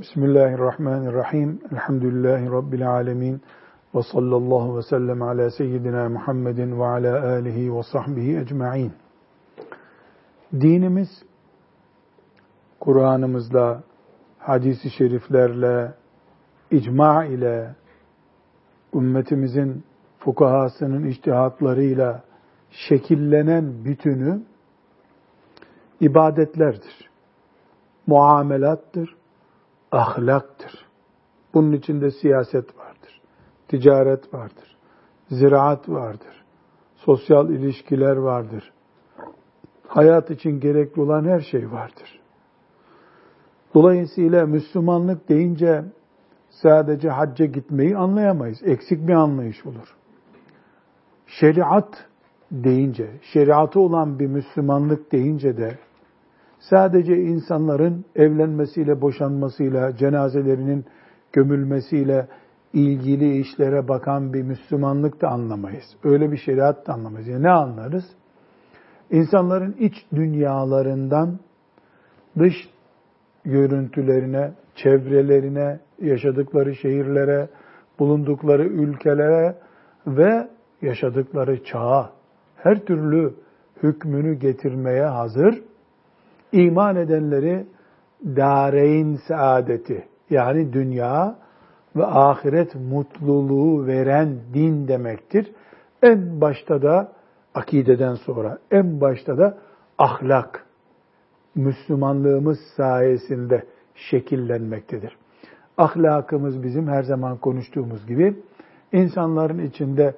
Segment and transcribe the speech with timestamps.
[0.00, 1.60] Bismillahirrahmanirrahim.
[1.72, 3.42] Elhamdülillahi Rabbil alemin.
[3.94, 8.92] Ve sallallahu ve sellem ala seyyidina Muhammedin ve ala alihi ve sahbihi ecma'in.
[10.52, 11.08] Dinimiz,
[12.80, 13.82] Kur'an'ımızla,
[14.38, 15.94] hadisi şeriflerle,
[16.70, 17.74] icma ile,
[18.94, 19.84] ümmetimizin
[20.18, 22.22] fukahasının iştihatlarıyla
[22.70, 24.42] şekillenen bütünü
[26.00, 27.10] ibadetlerdir.
[28.06, 29.17] Muamelattır,
[29.92, 30.86] ahlaktır.
[31.54, 33.20] Bunun içinde siyaset vardır,
[33.68, 34.76] ticaret vardır,
[35.30, 36.44] ziraat vardır,
[36.96, 38.72] sosyal ilişkiler vardır.
[39.88, 42.20] Hayat için gerekli olan her şey vardır.
[43.74, 45.84] Dolayısıyla Müslümanlık deyince
[46.50, 48.62] sadece hacca gitmeyi anlayamayız.
[48.62, 49.96] Eksik bir anlayış olur.
[51.26, 52.06] Şeriat
[52.50, 55.78] deyince, şeriatı olan bir Müslümanlık deyince de
[56.60, 60.84] sadece insanların evlenmesiyle, boşanmasıyla, cenazelerinin
[61.32, 62.28] gömülmesiyle
[62.72, 65.84] ilgili işlere bakan bir Müslümanlık da anlamayız.
[66.04, 67.28] Öyle bir şeriat da anlamayız.
[67.28, 68.04] Yani ne anlarız?
[69.10, 71.38] İnsanların iç dünyalarından
[72.38, 72.54] dış
[73.44, 77.48] görüntülerine, çevrelerine, yaşadıkları şehirlere,
[77.98, 79.56] bulundukları ülkelere
[80.06, 80.48] ve
[80.82, 82.10] yaşadıkları çağa
[82.56, 83.34] her türlü
[83.82, 85.62] hükmünü getirmeye hazır
[86.52, 87.66] iman edenleri
[88.24, 91.38] dareyn saadeti yani dünya
[91.96, 95.52] ve ahiret mutluluğu veren din demektir.
[96.02, 97.12] En başta da
[97.54, 99.58] akideden sonra en başta da
[99.98, 100.66] ahlak
[101.54, 105.16] Müslümanlığımız sayesinde şekillenmektedir.
[105.78, 108.36] Ahlakımız bizim her zaman konuştuğumuz gibi
[108.92, 110.14] insanların içinde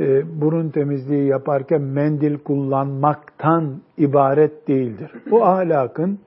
[0.00, 5.10] e, burun temizliği yaparken mendil kullanmaktan ibaret değildir.
[5.30, 6.18] Bu ahlakın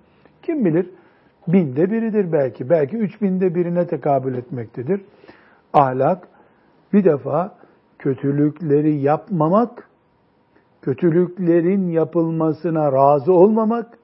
[0.42, 0.90] kim bilir
[1.48, 2.70] binde biridir belki.
[2.70, 5.02] Belki üç binde birine tekabül etmektedir.
[5.74, 6.28] Ahlak
[6.94, 7.56] bir defa
[8.00, 9.90] kötülükleri yapmamak,
[10.82, 13.98] kötülüklerin yapılmasına razı olmamak,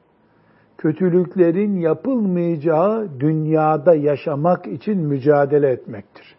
[0.78, 6.36] kötülüklerin yapılmayacağı dünyada yaşamak için mücadele etmektir.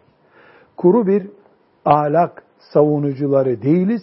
[0.77, 1.27] Kuru bir
[1.85, 4.01] ahlak savunucuları değiliz.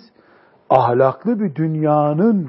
[0.71, 2.49] Ahlaklı bir dünyanın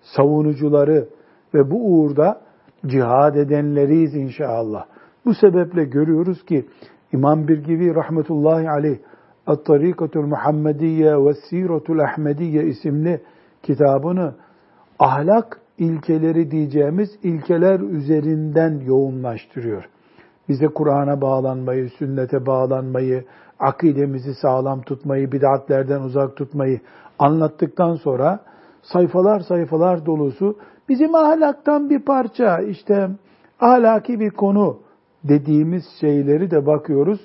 [0.00, 1.08] savunucuları
[1.54, 2.40] ve bu uğurda
[2.86, 4.84] cihad edenleriyiz inşallah.
[5.24, 6.66] Bu sebeple görüyoruz ki
[7.12, 8.98] İmam Birgivi rahmetullahi aleyh
[9.46, 13.22] At-Tarikatul Muhammediye ve Siratul Ahmediye isimli
[13.62, 14.34] kitabını
[14.98, 19.84] ahlak ilkeleri diyeceğimiz ilkeler üzerinden yoğunlaştırıyor.
[20.48, 23.24] Bize Kur'an'a bağlanmayı, sünnete bağlanmayı,
[23.60, 26.80] akidemizi sağlam tutmayı, bid'atlerden uzak tutmayı
[27.18, 28.40] anlattıktan sonra
[28.82, 33.08] sayfalar sayfalar dolusu bizim ahlaktan bir parça, işte
[33.60, 34.78] ahlaki bir konu
[35.24, 37.20] dediğimiz şeyleri de bakıyoruz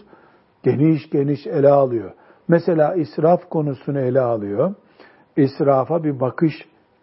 [0.64, 2.12] geniş geniş ele alıyor.
[2.48, 4.76] Mesela israf konusunu ele alıyor.
[5.38, 6.54] İsrafa bir bakış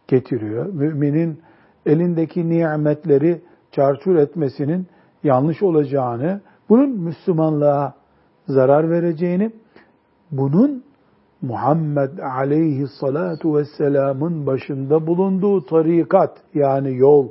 [0.09, 0.67] getiriyor.
[0.67, 1.41] Müminin
[1.87, 4.87] elindeki nimetleri çarçur etmesinin
[5.25, 7.95] yanlış olacağını, bunun Müslümanlığa
[8.49, 9.53] zarar vereceğini,
[10.31, 10.85] bunun
[11.43, 17.29] Muhammed aleyhissalatu vesselamın başında bulunduğu tarikat yani yol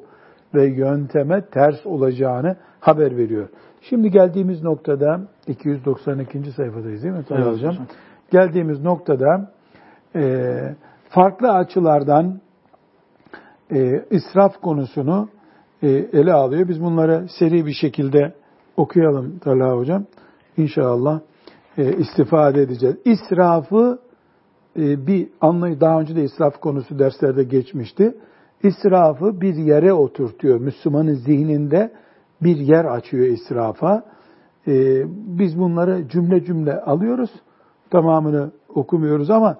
[0.56, 3.50] ve yönteme ters olacağını haber veriyor.
[3.82, 6.52] Şimdi geldiğimiz noktada 292.
[6.52, 7.24] sayfadayız değil mi?
[7.30, 7.72] Evet, hocam.
[7.72, 7.86] hocam.
[8.32, 9.52] Geldiğimiz noktada
[10.16, 10.46] e,
[11.10, 12.40] farklı açılardan
[13.72, 15.30] e, israf konusunu
[15.84, 16.68] e, ele alıyor.
[16.68, 18.34] Biz bunları seri bir şekilde
[18.78, 20.06] okuyalım Talha Hocam.
[20.62, 21.20] İnşallah
[21.78, 22.96] e, istifade edeceğiz.
[23.06, 24.00] İsrafı
[24.78, 28.18] e, bir anlayı daha önce de israf konusu derslerde geçmişti.
[28.64, 30.60] İsrafı bir yere oturtuyor.
[30.60, 31.92] Müslümanın zihninde
[32.42, 34.04] bir yer açıyor israfa.
[34.68, 35.04] E,
[35.40, 37.32] biz bunları cümle cümle alıyoruz.
[37.90, 39.58] Tamamını okumuyoruz ama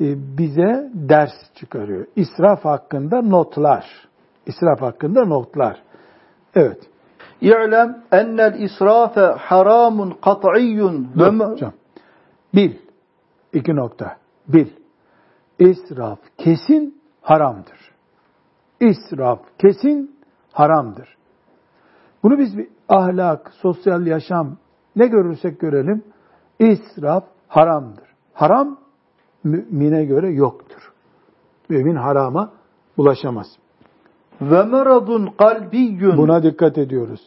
[0.00, 2.06] e, bize ders çıkarıyor.
[2.16, 3.84] İsraf hakkında notlar.
[4.46, 5.82] İsraf hakkında notlar.
[6.54, 6.78] Evet.
[7.40, 11.08] İ'lem ennel israfe haramun kat'iyyun.
[12.54, 12.72] Bil.
[13.52, 14.16] İki nokta.
[14.48, 14.68] Bil.
[15.58, 17.94] İsraf kesin haramdır.
[18.80, 20.16] İsraf kesin
[20.52, 21.16] haramdır.
[22.22, 24.56] Bunu biz bir ahlak, sosyal yaşam
[24.96, 26.04] ne görürsek görelim
[26.58, 28.08] israf haramdır.
[28.32, 28.78] Haram
[29.44, 30.92] mümine göre yoktur.
[31.68, 32.52] Mümin harama
[32.96, 33.46] ulaşamaz.
[34.40, 36.16] Ve meradun kalbiyyun.
[36.16, 37.20] Buna dikkat ediyoruz.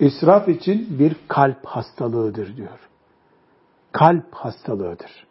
[0.00, 2.88] İsraf için bir kalp hastalığıdır diyor.
[3.92, 5.26] Kalp hastalığıdır.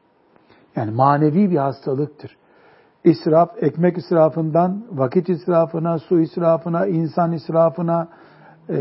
[0.75, 2.38] Yani manevi bir hastalıktır.
[3.04, 8.07] İsraf, ekmek israfından vakit israfına, su israfına, insan israfına,
[8.69, 8.75] e,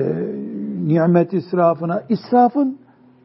[0.87, 2.79] nimet israfına, israfın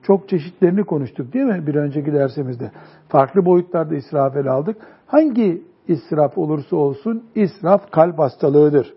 [0.04, 2.72] çok çeşitlerini konuştuk değil mi bir önceki dersimizde?
[3.08, 4.78] Farklı boyutlarda israf ele aldık.
[5.08, 8.94] Hangi israf olursa olsun israf kalp hastalığıdır.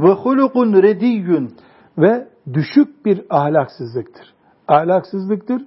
[0.00, 1.50] Ve hulukun rediyyun.
[1.98, 4.34] Ve düşük bir ahlaksızlıktır.
[4.68, 5.62] Ahlaksızlıktır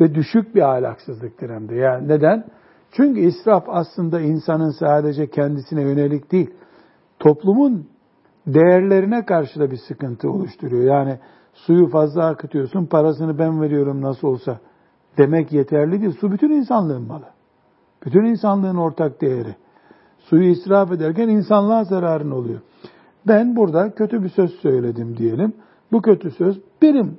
[0.00, 1.74] ve düşük bir ahlaksızlıktır hem de.
[1.74, 2.44] Yani neden?
[2.92, 6.50] Çünkü israf aslında insanın sadece kendisine yönelik değil,
[7.18, 7.86] toplumun
[8.46, 10.84] değerlerine karşı da bir sıkıntı oluşturuyor.
[10.84, 11.18] Yani
[11.54, 14.58] suyu fazla akıtıyorsun, parasını ben veriyorum nasıl olsa
[15.18, 16.16] demek yeterli değil.
[16.20, 17.26] Su bütün insanlığın malı.
[18.06, 19.54] Bütün insanlığın ortak değeri.
[20.18, 22.60] Suyu israf ederken insanlığa zararın oluyor.
[23.28, 25.52] Ben burada kötü bir söz söyledim diyelim.
[25.92, 27.18] Bu kötü söz benim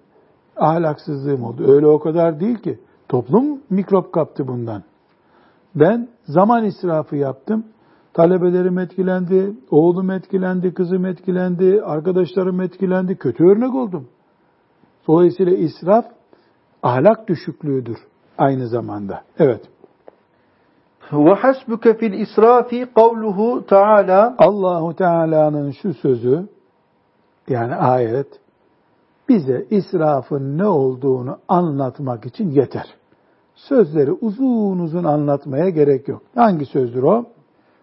[0.58, 1.74] ahlaksızlığım oldu.
[1.74, 2.80] Öyle o kadar değil ki.
[3.10, 4.84] Toplum mikrop kaptı bundan.
[5.76, 7.66] Ben zaman israfı yaptım.
[8.14, 13.18] Talebelerim etkilendi, oğlum etkilendi, kızım etkilendi, arkadaşlarım etkilendi.
[13.18, 14.08] Kötü örnek oldum.
[15.08, 16.06] Dolayısıyla israf
[16.84, 17.98] ahlak düşüklüğüdür
[18.38, 19.22] aynı zamanda.
[19.40, 19.62] Evet.
[21.13, 26.49] Ve hasbuke fil israfi kavluhu Teala Allahu Teala'nın şu sözü
[27.49, 28.27] yani ayet
[29.29, 32.95] bize israfın ne olduğunu anlatmak için yeter.
[33.55, 36.23] Sözleri uzun uzun anlatmaya gerek yok.
[36.35, 37.25] Hangi sözdür o?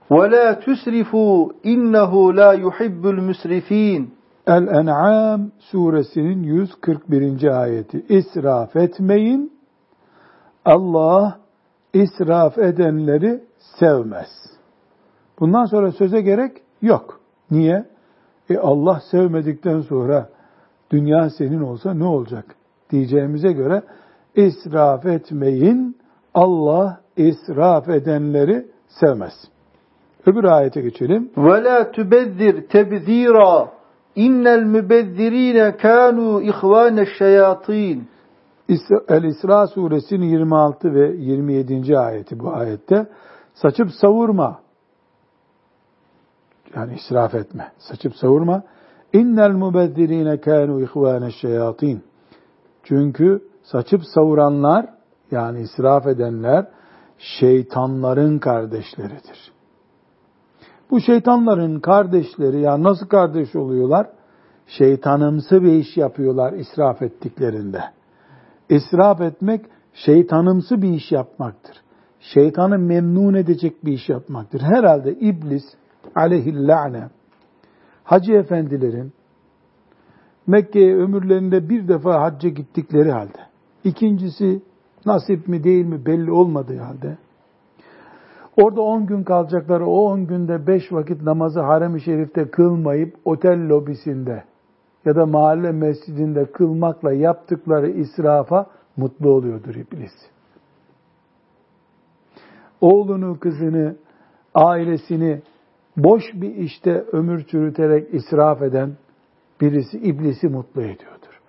[0.09, 4.05] وَلَا تُسْرِفُوا اِنَّهُ لَا يُحِبُّ الْمُسْرِف۪ينَ
[4.47, 7.61] El-En'am suresinin 141.
[7.61, 8.05] ayeti.
[8.09, 9.51] İsraf etmeyin.
[10.65, 11.39] Allah
[11.94, 14.28] israf edenleri sevmez.
[15.40, 16.52] Bundan sonra söze gerek
[16.82, 17.20] yok.
[17.50, 17.84] Niye?
[18.50, 20.28] E Allah sevmedikten sonra
[20.90, 22.44] dünya senin olsa ne olacak
[22.90, 23.82] diyeceğimize göre
[24.34, 25.96] israf etmeyin.
[26.34, 29.32] Allah israf edenleri sevmez.
[30.26, 31.30] Öbür ayete geçelim.
[31.36, 33.68] Ve la tubezzir tebzira
[34.16, 38.08] innel mübezzirine kanu ihvaneş şeyatin
[39.08, 41.98] El-İsra suresinin 26 ve 27.
[41.98, 43.06] ayeti bu ayette.
[43.54, 44.60] Saçıp savurma.
[46.76, 47.72] Yani israf etme.
[47.78, 48.62] Saçıp savurma.
[49.12, 52.02] İnnel mubezzirine kânu ihvâne şeyatin.
[52.82, 54.86] Çünkü saçıp savuranlar
[55.30, 56.66] yani israf edenler
[57.18, 59.52] şeytanların kardeşleridir.
[60.90, 64.06] Bu şeytanların kardeşleri ya nasıl kardeş oluyorlar?
[64.66, 67.82] Şeytanımsı bir iş yapıyorlar israf ettiklerinde.
[68.72, 69.60] İsraf etmek
[69.92, 71.76] şeytanımsı bir iş yapmaktır.
[72.20, 74.60] Şeytanı memnun edecek bir iş yapmaktır.
[74.60, 75.64] Herhalde iblis
[76.14, 77.08] aleyhillâne
[78.04, 79.12] hacı efendilerin
[80.46, 83.38] Mekke'ye ömürlerinde bir defa hacca gittikleri halde,
[83.84, 84.62] ikincisi
[85.06, 87.18] nasip mi değil mi belli olmadığı halde,
[88.56, 94.44] orada on gün kalacakları o on günde beş vakit namazı harem-i şerifte kılmayıp otel lobisinde
[95.04, 98.66] ya da mahalle mescidinde kılmakla yaptıkları israfa
[98.96, 100.12] mutlu oluyordur iblis.
[102.80, 103.96] Oğlunu, kızını,
[104.54, 105.42] ailesini
[105.96, 108.96] boş bir işte ömür çürüterek israf eden
[109.60, 111.40] birisi iblisi mutlu ediyordur.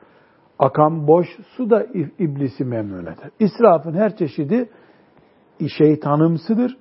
[0.59, 1.27] Akan boş
[1.57, 1.83] su da
[2.19, 3.29] iblisi memnun eder.
[3.39, 4.69] İsrafın her çeşidi
[5.77, 6.77] şeytanımsıdır.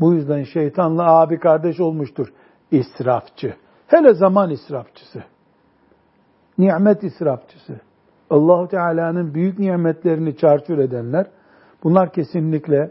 [0.00, 2.32] Bu yüzden şeytanla abi kardeş olmuştur
[2.70, 3.54] israfçı.
[3.86, 5.24] Hele zaman israfçısı.
[6.58, 7.80] Nimet israfçısı.
[8.30, 11.26] Allahu Teala'nın büyük nimetlerini çarçur edenler
[11.84, 12.90] bunlar kesinlikle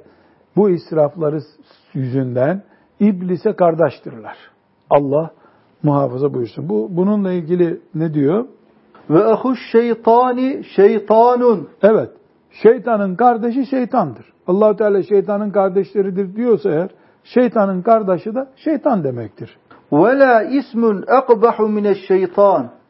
[0.55, 1.39] bu israfları
[1.93, 2.63] yüzünden
[2.99, 4.38] iblise kardeştirler.
[4.89, 5.31] Allah
[5.83, 6.69] muhafaza buyursun.
[6.69, 8.45] Bu bununla ilgili ne diyor?
[9.09, 11.69] Ve ahuş şeytani şeytanun.
[11.81, 12.09] Evet.
[12.63, 14.33] Şeytanın kardeşi şeytandır.
[14.47, 16.89] allah Teala şeytanın kardeşleridir diyorsa eğer,
[17.23, 19.57] şeytanın kardeşi de şeytan demektir.
[19.91, 22.61] Ve la ismun akbahu mineşşeytan.
[22.61, 22.82] Şeytan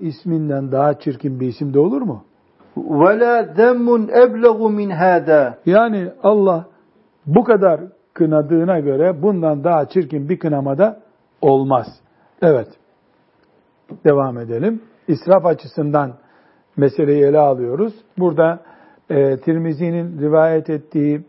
[0.00, 2.24] isminden daha çirkin bir isim de olur mu?
[2.76, 5.58] La zemmun eblegu min hada.
[5.66, 6.66] Yani Allah
[7.26, 7.80] bu kadar
[8.14, 11.00] kınadığına göre bundan daha çirkin bir kınamada
[11.40, 11.86] olmaz.
[12.42, 12.68] Evet.
[14.04, 14.82] Devam edelim.
[15.08, 16.12] İsraf açısından
[16.76, 17.94] meseleyi ele alıyoruz.
[18.18, 18.60] Burada
[19.10, 21.24] e, Tirmizi'nin rivayet ettiği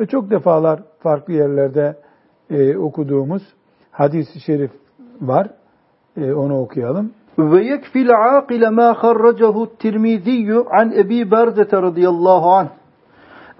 [0.00, 1.96] ve çok defalar farklı yerlerde
[2.50, 3.42] e, okuduğumuz
[3.90, 4.70] hadis-i şerif
[5.20, 5.50] var.
[6.16, 7.12] E, onu okuyalım.
[7.38, 12.70] ويكفي العاقل ما خرجه الترمذي عن أبي بردة رضي الله عنه.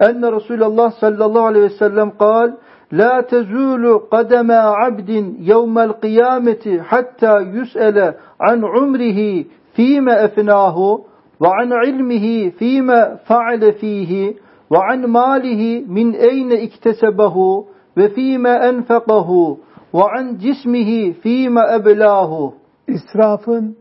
[0.01, 2.53] أن رسول الله صلى الله عليه وسلم قال
[2.91, 10.99] لا تزول قدم عبد يوم القيامة حتى يسأل عن عمره فيما أفناه
[11.39, 14.33] وعن علمه فيما فعل فيه
[14.69, 17.65] وعن ماله من أين اكتسبه
[17.97, 19.57] وفيما أنفقه
[19.93, 22.53] وعن جسمه فيما أبلاه.
[22.87, 23.77] İsrafın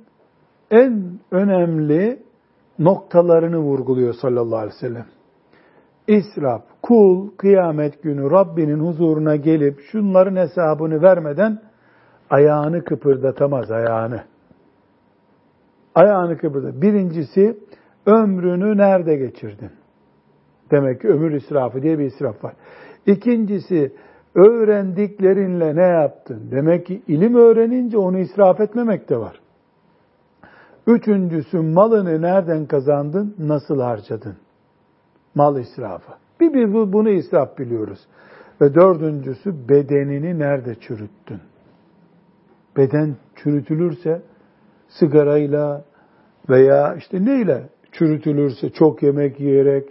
[0.71, 2.23] en önemli
[2.79, 5.07] noktalarını vurguluyor sallallahu aleyhi ve sellem.
[6.07, 11.63] İsraf, kul kıyamet günü Rabbinin huzuruna gelip şunların hesabını vermeden
[12.31, 14.23] ayağını kıpırdatamaz ayağını.
[15.95, 16.83] Ayağını kıpırdat.
[16.83, 17.59] Birincisi
[18.07, 19.71] ömrünü nerede geçirdin?
[20.71, 22.55] Demek ki ömür israfı diye bir israf var.
[23.07, 23.93] İkincisi
[24.35, 26.49] öğrendiklerinle ne yaptın?
[26.51, 29.41] Demek ki ilim öğrenince onu israf etmemek de var.
[30.87, 33.35] Üçüncüsü malını nereden kazandın?
[33.39, 34.37] Nasıl harcadın?
[35.35, 36.13] Mal israfı.
[36.41, 37.99] Bir bir bunu israf biliyoruz.
[38.61, 41.41] Ve dördüncüsü bedenini nerede çürüttün?
[42.77, 44.23] Beden çürütülürse
[44.89, 45.85] sigarayla
[46.51, 49.89] veya işte neyle çürütülürse çok yemek yiyerek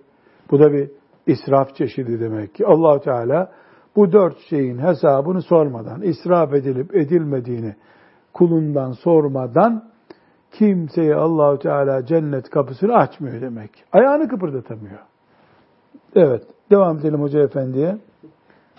[0.52, 0.92] bu da bir
[1.28, 2.66] israf çeşidi demek ki.
[2.66, 3.52] allah Teala
[3.96, 7.76] bu dört şeyin hesabını sormadan, israf edilip edilmediğini
[8.34, 9.84] kulundan sormadan
[10.52, 13.72] kimseye Allahu Teala cennet kapısını açmıyor demek.
[13.92, 15.00] Ayağını kıpırdatamıyor.
[16.16, 17.98] Evet, devam edelim Hoca Efendi'ye.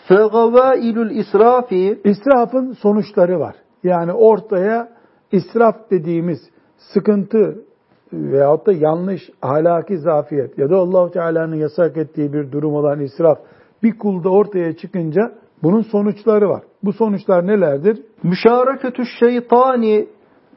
[0.08, 3.54] Fegavailul israfi İsrafın sonuçları var.
[3.82, 4.88] Yani ortaya
[5.32, 6.38] israf dediğimiz
[6.76, 7.64] sıkıntı
[8.12, 13.38] veyahut da yanlış ahlaki zafiyet ya da Allahu Teala'nın yasak ettiği bir durum olan israf
[13.82, 16.62] bir kulda ortaya çıkınca bunun sonuçları var.
[16.82, 18.02] Bu sonuçlar nelerdir?
[18.22, 20.08] Müşareketü şeytani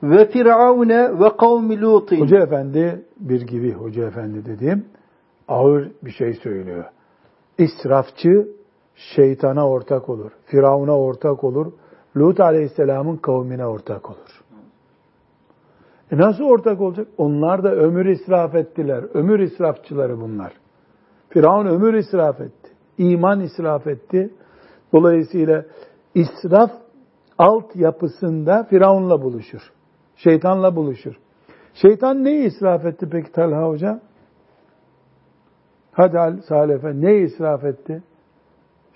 [0.04, 2.22] ve firavune ve kavmi lutin.
[2.22, 4.86] Hoca efendi bir gibi hoca efendi dediğim
[5.48, 6.86] ağır bir şey söylüyor.
[7.58, 8.48] İsrafçı
[8.96, 10.32] şeytana ortak olur.
[10.46, 11.72] Firavuna ortak olur.
[12.18, 14.44] Lut aleyhisselamın kavmine ortak olur.
[16.12, 17.08] E nasıl ortak olacak?
[17.18, 19.04] Onlar da ömür israf ettiler.
[19.14, 20.54] Ömür israfçıları bunlar.
[21.30, 22.65] Firavun ömür israf etti.
[22.98, 24.34] İman israf etti.
[24.94, 25.66] Dolayısıyla
[26.16, 26.72] israf
[27.38, 29.72] alt yapısında Firavun'la buluşur.
[30.16, 31.16] Şeytanla buluşur.
[31.74, 34.02] Şeytan neyi israf etti peki Talha Hoca?
[35.92, 38.04] Hadi Al Salih Efendi neyi israf etti?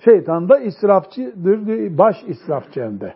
[0.06, 3.14] Şeytan da israfçıdır, baş israfçı hem de.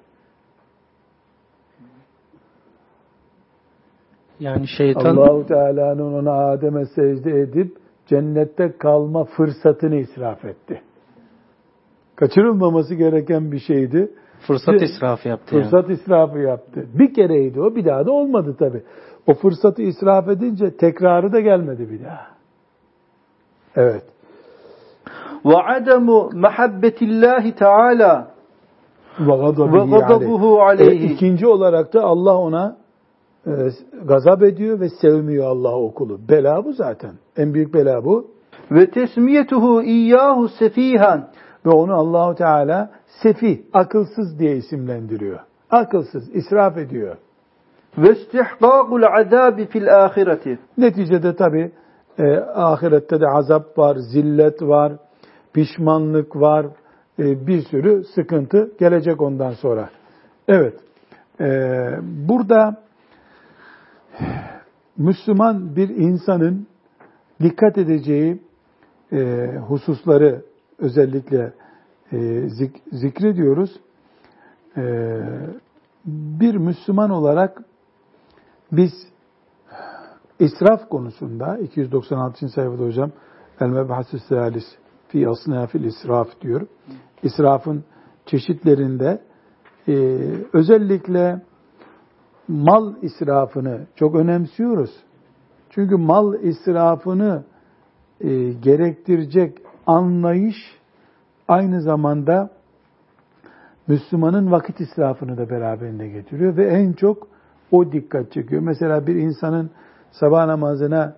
[4.40, 10.82] Yani şeytan Allahu Teala'nın ona Adem'e secde edip cennette kalma fırsatını israf etti.
[12.16, 14.12] Kaçırılmaması gereken bir şeydi.
[14.48, 15.56] Fırsat israfı yaptı.
[15.56, 15.94] Fırsat yani.
[15.94, 16.86] israfı yaptı.
[16.94, 18.84] Bir kereydi o, bir daha da olmadı tabi.
[19.28, 22.28] O fırsatı israf edince tekrarı da gelmedi bir daha.
[23.76, 24.04] Evet.
[25.46, 28.32] Ve ademu muhabbetillahi teala
[29.20, 31.04] ve gadabuhu aleyhi.
[31.04, 32.83] E, ikinci olarak da Allah ona
[33.48, 33.52] e,
[34.04, 36.20] gazap ediyor ve sevmiyor Allah okulu.
[36.30, 37.12] Bela bu zaten.
[37.38, 38.32] En büyük bela bu.
[38.72, 41.30] Ve tesmiyetuhu iyyahu sefihan.
[41.66, 42.92] Ve onu Allahu Teala
[43.24, 45.40] sefi, akılsız diye isimlendiriyor.
[45.70, 47.18] Akılsız, israf ediyor.
[47.98, 50.60] Ve istihqaqul azabi fil ahireti.
[50.78, 51.72] Neticede tabi
[52.20, 54.94] e, ahirette de azap var, zillet var,
[55.54, 56.66] pişmanlık var,
[57.20, 59.90] e, bir sürü sıkıntı gelecek ondan sonra.
[60.48, 60.74] Evet,
[61.40, 61.46] e,
[62.02, 62.83] burada
[64.98, 66.68] Müslüman bir insanın
[67.42, 68.42] dikkat edeceği
[69.12, 70.42] e, hususları
[70.78, 71.54] özellikle
[72.12, 73.80] e, zik, zikrediyoruz.
[74.78, 74.84] E,
[76.06, 77.64] bir Müslüman olarak
[78.72, 78.92] biz
[80.40, 82.50] israf konusunda 296.
[82.50, 83.12] sayfada hocam
[83.60, 84.66] El Mebhasü Salis
[85.08, 86.68] fi asnafil israf diyor.
[87.24, 87.84] İsrafın
[88.26, 89.22] çeşitlerinde
[89.88, 89.94] e,
[90.54, 91.42] özellikle
[92.48, 94.92] mal israfını çok önemsiyoruz.
[95.70, 97.44] Çünkü mal israfını
[98.22, 99.58] e, gerektirecek
[99.88, 100.56] anlayış
[101.48, 102.50] aynı zamanda
[103.88, 107.28] Müslümanın vakit israfını da beraberinde getiriyor ve en çok
[107.72, 108.62] o dikkat çekiyor.
[108.62, 109.70] Mesela bir insanın
[110.12, 111.16] sabah namazına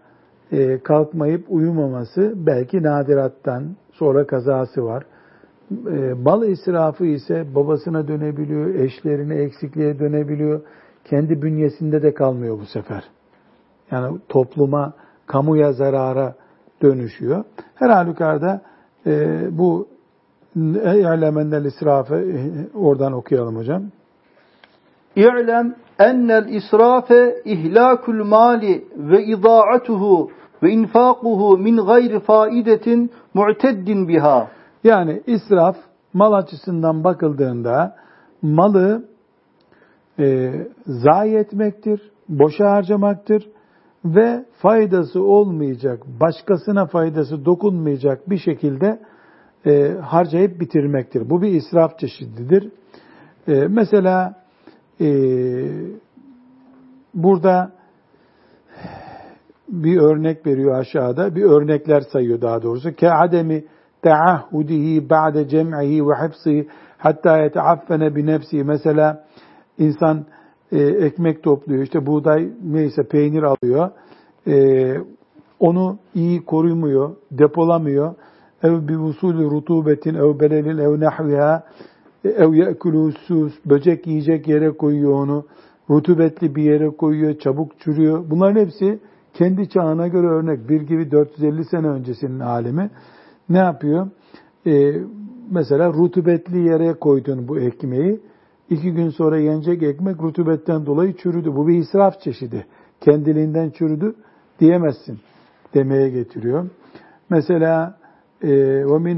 [0.51, 5.03] e, kalkmayıp uyumaması belki nadirattan sonra kazası var.
[5.71, 10.61] E, bal israfı ise babasına dönebiliyor, eşlerine eksikliğe dönebiliyor.
[11.05, 13.03] Kendi bünyesinde de kalmıyor bu sefer.
[13.91, 14.93] Yani topluma,
[15.27, 16.35] kamuya zarara
[16.81, 17.43] dönüşüyor.
[17.75, 18.61] Her halükarda
[19.05, 19.87] e, bu
[20.55, 22.25] İ'lemennel israfı
[22.73, 23.83] oradan okuyalım hocam.
[25.15, 30.31] İ'lem ennel israfe ihlakul mali ve idaatuhu
[30.63, 34.47] ve infakuhu min gayri faidetin mu'teddin biha.
[34.83, 35.75] Yani israf
[36.13, 37.95] mal açısından bakıldığında
[38.41, 39.05] malı
[40.19, 40.53] e,
[40.85, 43.49] zayi etmektir, boşa harcamaktır
[44.05, 48.99] ve faydası olmayacak, başkasına faydası dokunmayacak bir şekilde
[49.65, 51.29] e, harcayıp bitirmektir.
[51.29, 52.71] Bu bir israf çeşididir.
[53.47, 54.35] E, mesela
[55.01, 55.07] e,
[57.13, 57.71] burada
[59.69, 61.35] bir örnek veriyor aşağıda.
[61.35, 62.95] Bir örnekler sayıyor daha doğrusu.
[62.95, 63.63] Ke ademi
[64.01, 66.67] teahhudihi ba'de cem'ihi ve hıfsihi
[66.97, 68.63] hatta yeteaffene bi nefsihi.
[68.63, 69.24] Mesela
[69.77, 70.25] insan
[70.71, 71.83] e, ekmek topluyor.
[71.83, 73.89] işte buğday neyse peynir alıyor.
[74.47, 74.97] E,
[75.59, 78.15] onu iyi korumuyor, depolamıyor.
[78.63, 81.63] Ev bi usulü rutubetin ev belelin ev nahviha
[82.25, 85.45] ev ye'kulu sus böcek yiyecek yere koyuyor onu.
[85.89, 88.23] Rutubetli bir yere koyuyor, çabuk çürüyor.
[88.29, 88.99] Bunların hepsi
[89.33, 90.69] kendi çağına göre örnek.
[90.69, 92.89] Bir gibi 450 sene öncesinin alemi
[93.49, 94.07] ne yapıyor?
[94.67, 94.93] Ee,
[95.51, 98.19] mesela rutubetli yere koydun bu ekmeği.
[98.69, 101.55] İki gün sonra yenecek ekmek rutubetten dolayı çürüdü.
[101.55, 102.65] Bu bir israf çeşidi.
[103.01, 104.15] Kendiliğinden çürüdü
[104.59, 105.19] diyemezsin
[105.73, 106.69] demeye getiriyor.
[107.29, 107.97] Mesela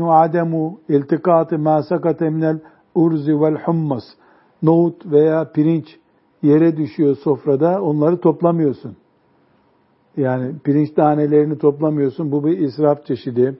[0.10, 2.60] ademu iltikatı ma sakate minel
[2.96, 4.04] urzi vel hummas.
[4.64, 6.00] Nohut veya pirinç
[6.42, 8.98] yere düşüyor sofrada onları toplamıyorsun.
[10.18, 12.32] Yani pirinç tanelerini toplamıyorsun.
[12.32, 13.58] Bu bir israf çeşidi.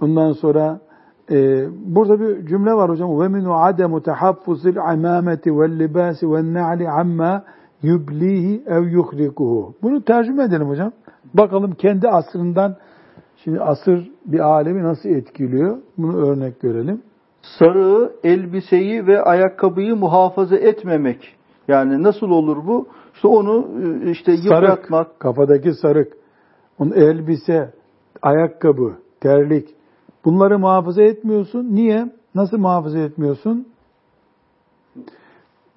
[0.00, 0.80] Ondan sonra
[1.30, 3.20] e, burada bir cümle var hocam.
[3.20, 7.44] Ve minu ademu tahaffuzil imameti vel libasi vel na'li amma
[7.82, 9.74] yublihi ev yuhrikuhu.
[9.82, 10.92] Bunu tercüme edelim hocam.
[11.34, 12.76] Bakalım kendi asrından
[13.44, 15.78] şimdi asır bir alemi nasıl etkiliyor?
[15.98, 17.02] Bunu örnek görelim.
[17.58, 21.36] Sarığı, elbiseyi ve ayakkabıyı muhafaza etmemek.
[21.68, 22.88] Yani nasıl olur bu?
[23.14, 23.68] İşte onu
[24.04, 25.06] e, işte yıpratmak.
[25.06, 26.12] Sarık, kafadaki sarık,
[26.78, 27.72] onun elbise,
[28.22, 29.68] ayakkabı, terlik.
[30.24, 31.74] Bunları muhafaza etmiyorsun.
[31.74, 32.12] Niye?
[32.34, 33.68] Nasıl muhafaza etmiyorsun?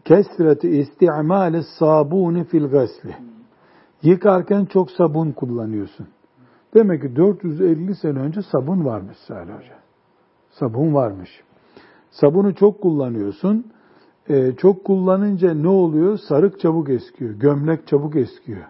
[0.06, 3.16] Kesreti isti'mali sabuni fil gasli.
[4.04, 6.08] Yıkarken çok sabun kullanıyorsun.
[6.74, 9.76] Demek ki 450 sene önce sabun varmış Salih Hoca.
[10.50, 11.30] Sabun varmış.
[12.12, 13.68] Sabunu çok kullanıyorsun.
[14.30, 16.18] Ee, çok kullanınca ne oluyor?
[16.18, 17.34] Sarık çabuk eskiyor.
[17.34, 18.64] Gömlek çabuk eskiyor.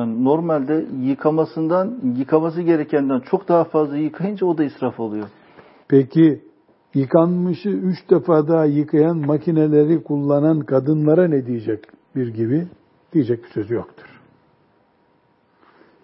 [0.00, 5.28] Yani normalde yıkamasından, yıkaması gerekenden çok daha fazla yıkayınca o da israf oluyor.
[5.88, 6.42] Peki
[6.94, 11.84] yıkanmışı üç defa daha yıkayan makineleri kullanan kadınlara ne diyecek
[12.16, 12.68] bir gibi?
[13.12, 14.20] Diyecek bir söz yoktur.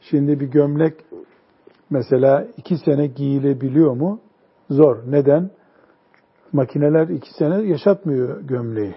[0.01, 0.95] Şimdi bir gömlek
[1.91, 4.21] mesela iki sene giyilebiliyor mu?
[4.71, 4.97] Zor.
[5.09, 5.51] Neden?
[6.53, 8.95] Makineler iki sene yaşatmıyor gömleği.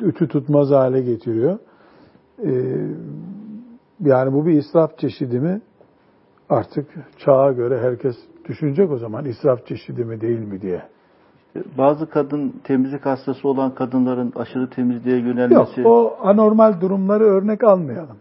[0.00, 1.58] Ütü tutmaz hale getiriyor.
[2.44, 2.86] Ee,
[4.02, 5.60] yani bu bir israf çeşidi mi?
[6.50, 6.86] Artık
[7.18, 8.16] çağa göre herkes
[8.48, 10.82] düşünecek o zaman israf çeşidi mi değil mi diye.
[11.78, 15.80] Bazı kadın temizlik hastası olan kadınların aşırı temizliğe yönelmesi...
[15.80, 18.16] Yok o anormal durumları örnek almayalım.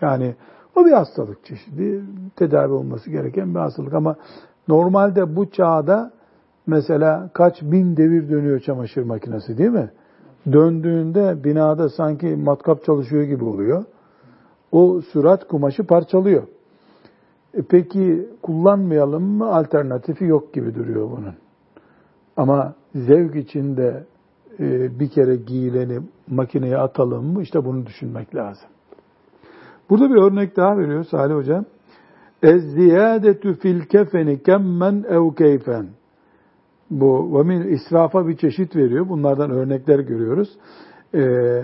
[0.00, 0.34] Yani
[0.76, 2.02] o bir hastalık çeşidi,
[2.36, 4.16] tedavi olması gereken bir hastalık ama
[4.68, 6.10] normalde bu çağda
[6.66, 9.90] mesela kaç bin devir dönüyor çamaşır makinesi değil mi?
[10.52, 13.84] Döndüğünde binada sanki matkap çalışıyor gibi oluyor.
[14.72, 16.42] O sürat kumaşı parçalıyor.
[17.54, 19.46] E peki kullanmayalım mı?
[19.46, 21.34] Alternatifi yok gibi duruyor bunun.
[22.36, 24.04] Ama zevk içinde
[24.60, 27.42] e, bir kere giyileni makineye atalım mı?
[27.42, 28.68] İşte bunu düşünmek lazım.
[29.90, 31.64] Burada bir örnek daha veriyor Salih Hocam.
[32.42, 35.86] Ez-ziyadetu fil kefeni kemmen ev keyfen.
[36.90, 39.08] Bu ve min israfa bir çeşit veriyor.
[39.08, 40.58] Bunlardan örnekler görüyoruz.
[41.14, 41.62] Ee,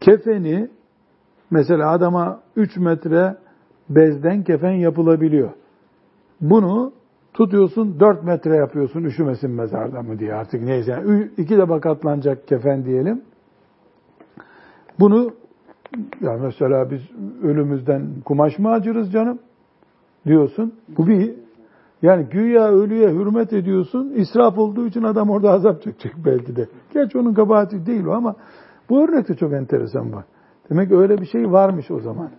[0.00, 0.68] kefeni
[1.50, 3.36] mesela adama 3 metre
[3.88, 5.50] bezden kefen yapılabiliyor.
[6.40, 6.92] Bunu
[7.34, 10.90] tutuyorsun 4 metre yapıyorsun üşümesin mezarda mı diye artık neyse.
[10.90, 13.22] Yani iki de bakatlanacak kefen diyelim.
[15.00, 15.30] Bunu
[16.20, 17.00] ya mesela biz
[17.42, 19.38] ölümüzden kumaş mı acırız canım?
[20.26, 20.74] Diyorsun.
[20.98, 21.34] Bu bir
[22.02, 24.12] yani güya ölüye hürmet ediyorsun.
[24.16, 26.68] israf olduğu için adam orada azap çekecek belki de.
[26.94, 28.34] Geç onun kabahati değil o ama
[28.90, 30.24] bu örnek de çok enteresan bak.
[30.70, 32.30] Demek öyle bir şey varmış o zaman.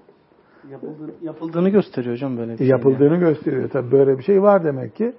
[0.72, 2.68] Yapıldığını, yapıldığını gösteriyor hocam böyle bir şey.
[2.68, 3.20] Yapıldığını yani.
[3.20, 3.70] gösteriyor.
[3.70, 5.14] Tabii böyle bir şey var demek ki.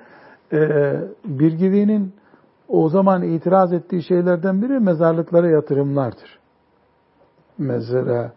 [0.52, 2.12] Ee, Birgivi'nin
[2.68, 6.38] o zaman itiraz ettiği şeylerden biri mezarlıklara yatırımlardır.
[7.58, 8.32] Mesela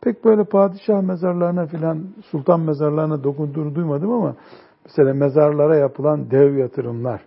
[0.00, 4.36] pek böyle padişah mezarlarına filan sultan mezarlarına dokunduğunu duymadım ama
[4.84, 7.24] mesela mezarlara yapılan dev yatırımlar.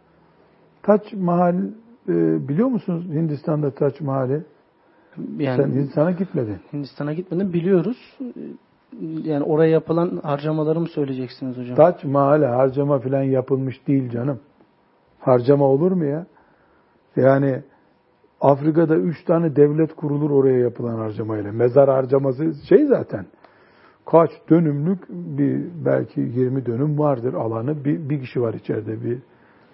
[0.83, 1.55] Taç Mahal
[2.09, 4.43] e, biliyor musunuz Hindistan'da Taç Mahal'i?
[5.39, 6.57] Yani, Sen Hindistan'a gitmedin.
[6.73, 8.17] Hindistan'a gitmedim biliyoruz.
[9.23, 11.75] Yani oraya yapılan harcamaları mı söyleyeceksiniz hocam?
[11.75, 14.39] Taç Mahal'e harcama filan yapılmış değil canım.
[15.19, 16.25] Harcama olur mu ya?
[17.15, 17.61] Yani
[18.41, 21.51] Afrika'da üç tane devlet kurulur oraya yapılan harcamayla.
[21.51, 23.25] Mezar harcaması şey zaten.
[24.05, 27.85] Kaç dönümlük bir belki 20 dönüm vardır alanı.
[27.85, 29.17] Bir, bir kişi var içeride bir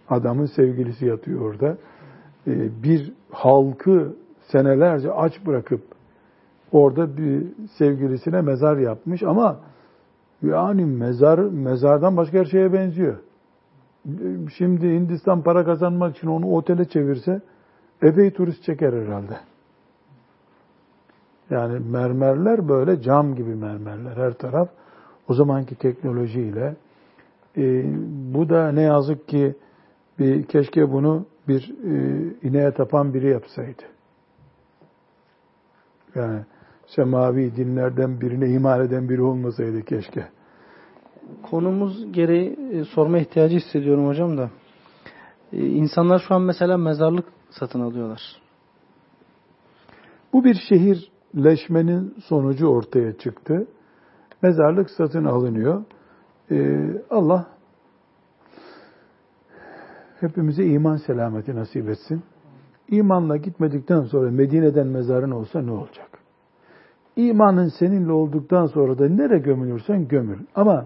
[0.10, 1.78] adamın sevgilisi yatıyor orada.
[2.48, 4.14] Ee, bir halkı
[4.54, 5.82] senelerce aç bırakıp
[6.72, 7.44] orada bir
[7.78, 9.60] sevgilisine mezar yapmış ama
[10.44, 13.16] Yani mezar mezardan başka her şeye benziyor.
[14.58, 17.42] Şimdi Hindistan para kazanmak için onu otele çevirse
[18.02, 19.38] epey turist çeker herhalde.
[21.50, 24.70] Yani mermerler böyle cam gibi mermerler her taraf.
[25.28, 26.76] O zamanki teknolojiyle
[27.58, 27.86] e,
[28.34, 29.56] bu da ne yazık ki
[30.20, 33.93] bir keşke bunu bir e, ineğe tapan biri yapsaydı.
[36.16, 36.40] Yani
[36.88, 40.28] semavi dinlerden birine iman eden biri olmasaydı keşke.
[41.50, 44.50] Konumuz gereği e, sorma ihtiyacı hissediyorum hocam da.
[45.54, 48.22] E, insanlar şu an mesela mezarlık satın alıyorlar.
[50.34, 53.68] Bu bir şehirleşmenin sonucu ortaya çıktı.
[54.42, 55.84] Mezarlık satın alınıyor.
[56.52, 57.48] Ee, Allah
[60.20, 62.24] hepimize iman selameti nasip etsin.
[62.90, 66.10] İmanla gitmedikten sonra Medine'den mezarın olsa ne olacak?
[67.16, 70.40] İmanın seninle olduktan sonra da nere gömülürsen gömül.
[70.56, 70.86] Ama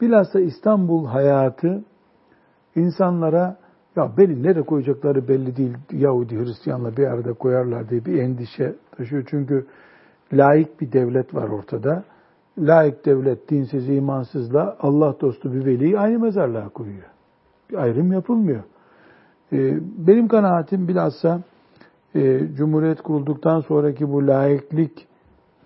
[0.00, 1.84] bilhassa İstanbul hayatı
[2.76, 3.56] insanlara
[3.96, 5.76] ya beni nereye koyacakları belli değil.
[5.92, 9.24] Yahudi, Hristiyanla bir arada koyarlar diye bir endişe taşıyor.
[9.30, 9.66] Çünkü
[10.32, 12.04] laik bir devlet var ortada.
[12.58, 17.06] Laik devlet dinsiz, imansızla Allah dostu bir veliyi aynı mezarlığa koyuyor.
[17.70, 18.62] Bir ayrım yapılmıyor.
[19.52, 21.42] Ee, benim kanaatim bilhassa
[22.14, 25.06] e, Cumhuriyet kurulduktan sonraki bu laiklik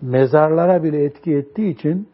[0.01, 2.07] mezarlara bile etki ettiği için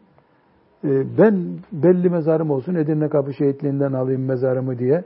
[0.84, 5.04] e, ben belli mezarım olsun Edirne Kapı Şehitliğinden alayım mezarımı diye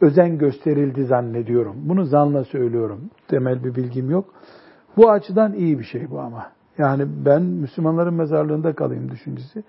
[0.00, 1.76] özen gösterildi zannediyorum.
[1.84, 3.00] Bunu zanla söylüyorum.
[3.28, 4.24] Temel bir bilgim yok.
[4.96, 6.46] Bu açıdan iyi bir şey bu ama.
[6.78, 9.64] Yani ben Müslümanların mezarlığında kalayım düşüncesi.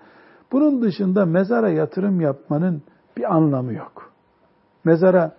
[0.52, 2.82] Bunun dışında mezara yatırım yapmanın
[3.16, 4.12] bir anlamı yok.
[4.84, 5.32] Mezara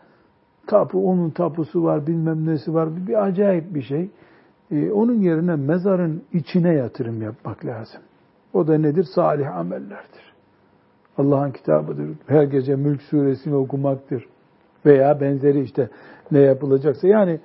[0.67, 3.07] tapu, onun tapusu var, bilmem nesi var.
[3.07, 4.09] Bir acayip bir şey.
[4.71, 8.01] Ee, onun yerine mezarın içine yatırım yapmak lazım.
[8.53, 9.03] O da nedir?
[9.15, 10.33] Salih amellerdir.
[11.17, 12.09] Allah'ın kitabıdır.
[12.27, 14.25] Her gece Mülk suresini okumaktır.
[14.85, 15.89] Veya benzeri işte
[16.31, 17.07] ne yapılacaksa.
[17.07, 17.39] Yani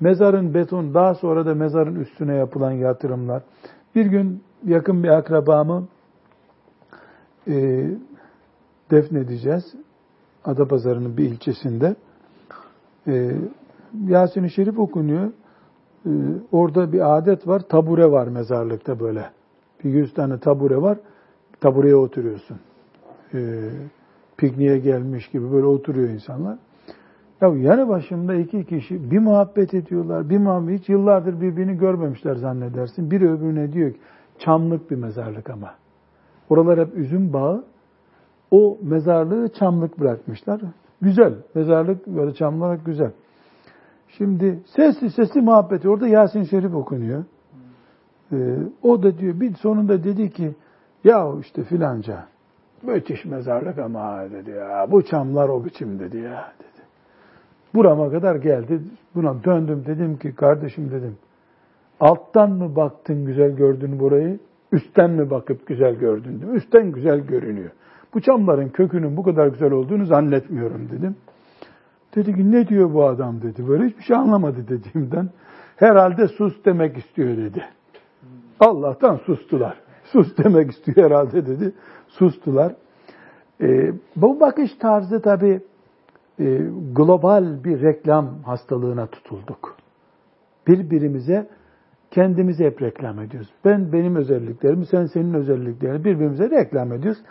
[0.00, 3.42] mezarın beton, daha sonra da mezarın üstüne yapılan yatırımlar.
[3.94, 5.88] Bir gün yakın bir akrabamı
[7.48, 7.86] e,
[8.90, 9.74] defnedeceğiz.
[10.44, 11.96] Adapazarı'nın bir ilçesinde.
[13.06, 13.30] E,
[14.06, 15.32] Yasin-i Şerif okunuyor.
[16.06, 16.10] E,
[16.52, 17.60] orada bir adet var.
[17.60, 19.30] Tabure var mezarlıkta böyle.
[19.84, 20.98] Bir yüz tane tabure var.
[21.60, 22.56] Tabureye oturuyorsun.
[23.34, 23.70] E,
[24.36, 26.58] pikniğe gelmiş gibi böyle oturuyor insanlar.
[27.40, 33.10] Ya yanı başımda iki kişi bir muhabbet ediyorlar, bir muhabbet, hiç yıllardır birbirini görmemişler zannedersin.
[33.10, 33.98] Biri öbürüne diyor ki,
[34.38, 35.74] çamlık bir mezarlık ama.
[36.50, 37.64] Oralar hep üzüm bağı.
[38.50, 40.60] O mezarlığı çamlık bırakmışlar.
[41.04, 41.34] Güzel.
[41.54, 43.12] Mezarlık böyle çam olarak güzel.
[44.08, 45.88] Şimdi sesli sesli muhabbeti.
[45.88, 47.24] Orada Yasin Şerif okunuyor.
[48.32, 48.36] Ee,
[48.82, 50.54] o da diyor bir sonunda dedi ki
[51.04, 52.26] ya işte filanca
[52.82, 56.86] müthiş mezarlık ama dedi ya bu çamlar o biçim dedi ya dedi.
[57.74, 58.80] Burama kadar geldi.
[59.14, 61.16] Buna döndüm dedim ki kardeşim dedim.
[62.00, 64.38] Alttan mı baktın güzel gördün burayı?
[64.72, 66.52] Üstten mi bakıp güzel gördün?
[66.52, 67.70] Üstten güzel görünüyor.
[68.14, 71.16] Bu çamların kökünün bu kadar güzel olduğunu zannetmiyorum dedim.
[72.14, 73.68] Dedi ki ne diyor bu adam dedi.
[73.68, 75.30] Böyle hiçbir şey anlamadı dediğimden.
[75.76, 77.64] Herhalde sus demek istiyor dedi.
[78.60, 79.80] Allah'tan sustular.
[80.04, 81.72] Sus demek istiyor herhalde dedi.
[82.08, 82.74] Sustular.
[83.60, 85.60] Ee, bu bakış tarzı tabii
[86.40, 86.60] e,
[86.92, 89.76] global bir reklam hastalığına tutulduk.
[90.66, 91.48] Birbirimize
[92.10, 93.50] kendimizi hep reklam ediyoruz.
[93.64, 97.22] Ben benim özelliklerimi, sen senin özelliklerini birbirimize reklam ediyoruz.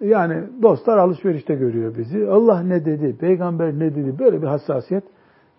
[0.00, 2.28] Yani dostlar alışverişte görüyor bizi.
[2.28, 5.04] Allah ne dedi, peygamber ne dedi böyle bir hassasiyet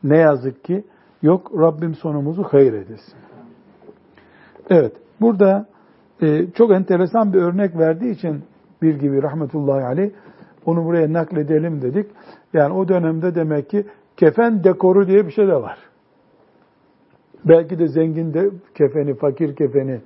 [0.03, 0.83] ne yazık ki
[1.21, 1.51] yok.
[1.59, 3.13] Rabbim sonumuzu hayır edesin.
[4.69, 5.65] Evet, burada
[6.21, 8.43] e, çok enteresan bir örnek verdiği için
[8.81, 10.11] bir gibi rahmetullahi aleyh
[10.65, 12.11] onu buraya nakledelim dedik.
[12.53, 13.85] Yani o dönemde demek ki
[14.17, 15.77] kefen dekoru diye bir şey de var.
[17.45, 20.01] Belki de zengin de kefeni, fakir kefeni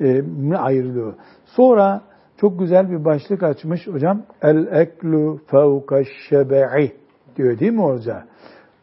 [0.00, 1.14] e, mi ayrılıyor.
[1.44, 2.02] Sonra
[2.40, 4.22] çok güzel bir başlık açmış hocam.
[4.42, 6.92] El eklu fevka şebe'i
[7.36, 8.24] diyor değil mi orada?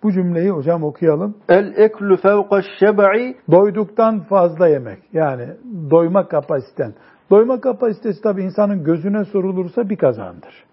[0.03, 1.37] Bu cümleyi hocam okuyalım.
[1.49, 4.99] El eklu fevka şebe'i Doyduktan fazla yemek.
[5.13, 5.47] Yani
[5.91, 6.93] doyma kapasiten.
[7.29, 10.65] Doyma kapasitesi tabi insanın gözüne sorulursa bir kazandır.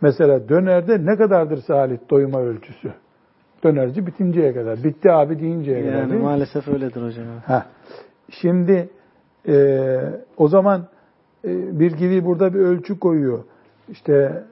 [0.00, 2.92] Mesela dönerde ne kadardır Salih doyuma ölçüsü?
[3.64, 4.84] Dönerci bitinceye kadar.
[4.84, 6.00] Bitti abi deyinceye yani kadar.
[6.00, 7.26] Yani maalesef öyledir hocam.
[7.46, 7.66] Ha.
[8.30, 8.90] Şimdi
[9.48, 9.54] e,
[10.36, 10.86] o zaman
[11.44, 13.44] bir gibi burada bir ölçü koyuyor.
[13.88, 14.44] İşte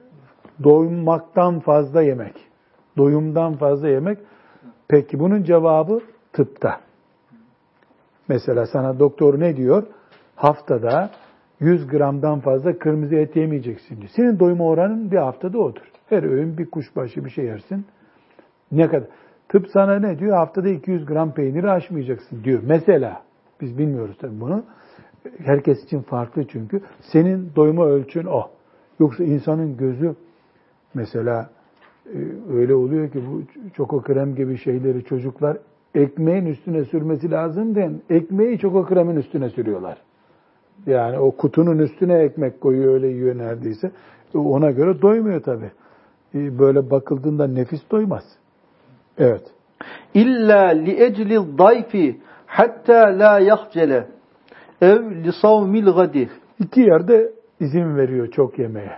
[0.63, 2.33] doymaktan fazla yemek.
[2.97, 4.17] Doyumdan fazla yemek.
[4.87, 5.99] Peki bunun cevabı
[6.33, 6.79] tıpta.
[8.27, 9.83] Mesela sana doktor ne diyor?
[10.35, 11.09] Haftada
[11.59, 14.09] 100 gramdan fazla kırmızı et yemeyeceksin diyor.
[14.15, 15.91] Senin doyma oranın bir haftada odur.
[16.09, 17.85] Her öğün bir kuşbaşı bir şey yersin.
[18.71, 19.07] Ne kadar?
[19.49, 20.37] Tıp sana ne diyor?
[20.37, 22.61] Haftada 200 gram peyniri aşmayacaksın diyor.
[22.63, 23.21] Mesela
[23.61, 24.63] biz bilmiyoruz tabii bunu.
[25.43, 26.81] Herkes için farklı çünkü.
[27.01, 28.49] Senin doyma ölçün o.
[28.99, 30.15] Yoksa insanın gözü
[30.93, 31.49] mesela
[32.05, 32.17] e,
[32.53, 33.41] öyle oluyor ki bu
[33.73, 35.57] çoko krem gibi şeyleri çocuklar
[35.95, 39.97] ekmeğin üstüne sürmesi lazım den ekmeği çoko kremin üstüne sürüyorlar.
[40.87, 43.91] Yani o kutunun üstüne ekmek koyuyor öyle yiyor neredeyse.
[44.35, 45.71] E, ona göre doymuyor tabi.
[46.35, 48.23] E, böyle bakıldığında nefis doymaz.
[49.17, 49.43] Evet.
[50.13, 54.07] İlla li ecli dayfi hatta la yahcele
[54.81, 56.29] ev li savmil gadi.
[56.59, 58.97] İki yerde izin veriyor çok yemeye.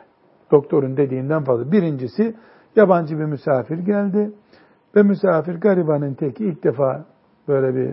[0.52, 1.72] Doktorun dediğinden fazla.
[1.72, 2.36] Birincisi
[2.76, 4.32] yabancı bir misafir geldi
[4.96, 7.06] ve misafir garibanın teki ilk defa
[7.48, 7.92] böyle bir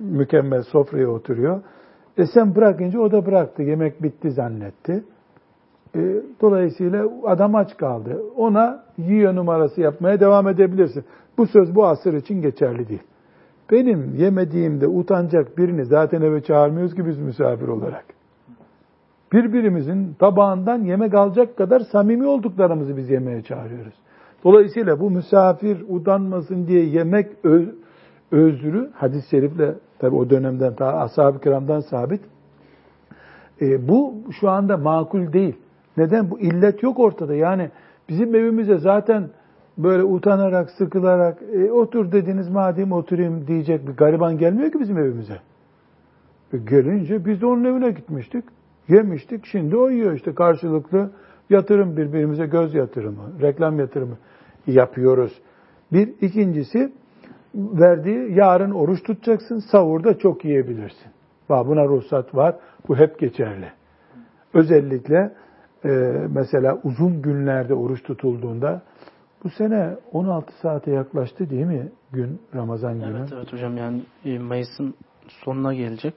[0.00, 1.62] mükemmel sofraya oturuyor.
[2.16, 3.62] E sen bırakınca o da bıraktı.
[3.62, 5.04] Yemek bitti zannetti.
[5.94, 6.00] E,
[6.40, 8.22] dolayısıyla adam aç kaldı.
[8.36, 11.04] Ona yiyor numarası yapmaya devam edebilirsin.
[11.38, 13.02] Bu söz bu asır için geçerli değil.
[13.72, 18.04] Benim yemediğimde utanacak birini zaten eve çağırmıyoruz ki biz misafir olarak.
[19.32, 23.94] Birbirimizin tabağından yemek alacak kadar samimi olduklarımızı biz yemeye çağırıyoruz.
[24.44, 27.68] Dolayısıyla bu misafir utanmasın diye yemek öz,
[28.32, 32.20] özrü hadis-i şerifle tabi o dönemden ta ashab-ı kiramdan sabit.
[33.60, 35.56] E, bu şu anda makul değil.
[35.96, 36.30] Neden?
[36.30, 37.34] Bu illet yok ortada.
[37.34, 37.70] Yani
[38.08, 39.28] bizim evimize zaten
[39.78, 45.38] böyle utanarak, sıkılarak e, otur dediniz madem oturayım diyecek bir gariban gelmiyor ki bizim evimize.
[46.52, 48.44] E, gelince biz de onun evine gitmiştik.
[48.88, 49.46] Yemiştik.
[49.46, 51.10] Şimdi o yiyor işte karşılıklı
[51.50, 54.16] yatırım birbirimize göz yatırımı, reklam yatırımı
[54.66, 55.32] yapıyoruz.
[55.92, 56.08] Bir.
[56.20, 56.92] ikincisi
[57.54, 61.10] verdiği yarın oruç tutacaksın, savurda çok yiyebilirsin.
[61.48, 62.56] Buna ruhsat var.
[62.88, 63.68] Bu hep geçerli.
[64.54, 65.32] Özellikle
[65.84, 65.88] e,
[66.34, 68.82] mesela uzun günlerde oruç tutulduğunda
[69.44, 73.16] bu sene 16 saate yaklaştı değil mi gün Ramazan günü?
[73.18, 74.94] Evet evet hocam yani e, Mayıs'ın
[75.28, 76.14] sonuna gelecek.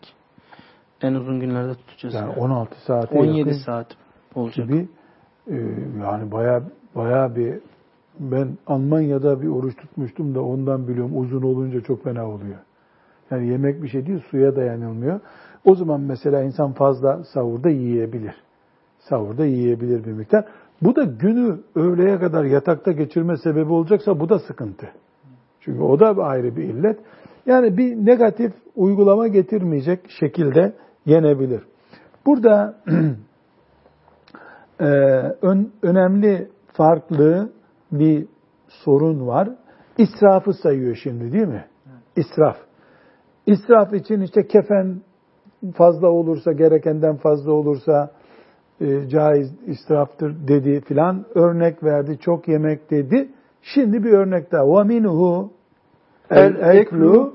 [1.02, 2.16] En uzun günlerde tutacağız.
[2.16, 2.40] Yani, yani.
[2.40, 3.88] 16 saate 17 yakın saat
[4.36, 4.68] olacak.
[4.68, 4.88] Gibi,
[5.48, 5.56] e,
[6.02, 6.64] yani baya
[6.96, 7.60] baya bir
[8.20, 12.58] ben Almanya'da bir oruç tutmuştum da ondan biliyorum uzun olunca çok fena oluyor.
[13.32, 15.20] Yani yemek bir şey değil suya dayanılmıyor.
[15.66, 18.36] O zaman mesela insan fazla savurda yiyebilir.
[19.00, 20.46] Savurda yiyebilir bir miktar.
[20.82, 24.90] Bu da günü öğleye kadar yatakta geçirme sebebi olacaksa bu da sıkıntı.
[25.60, 27.00] Çünkü o da ayrı bir illet.
[27.46, 30.74] Yani bir negatif uygulama getirmeyecek şekilde
[31.06, 31.64] yenebilir.
[32.26, 32.76] Burada
[34.80, 34.86] e,
[35.42, 37.50] ön, önemli farklı
[37.92, 38.28] bir
[38.68, 39.50] sorun var.
[39.98, 41.66] İsrafı sayıyor şimdi değil mi?
[42.16, 42.58] İsraf.
[43.46, 45.02] İsraf için işte kefen
[45.76, 48.12] fazla olursa, gerekenden fazla olursa
[48.81, 52.19] e, caiz israftır dedi filan örnek verdi.
[52.21, 53.29] Çok yemek dedi.
[53.63, 54.63] Şimdi bir örnek daha.
[54.63, 55.49] وَمِنْهُ
[56.31, 57.35] el eklu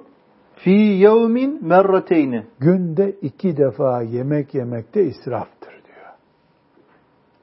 [0.55, 2.43] fi yevmin merrateyni.
[2.59, 6.13] Günde iki defa yemek yemekte israftır diyor.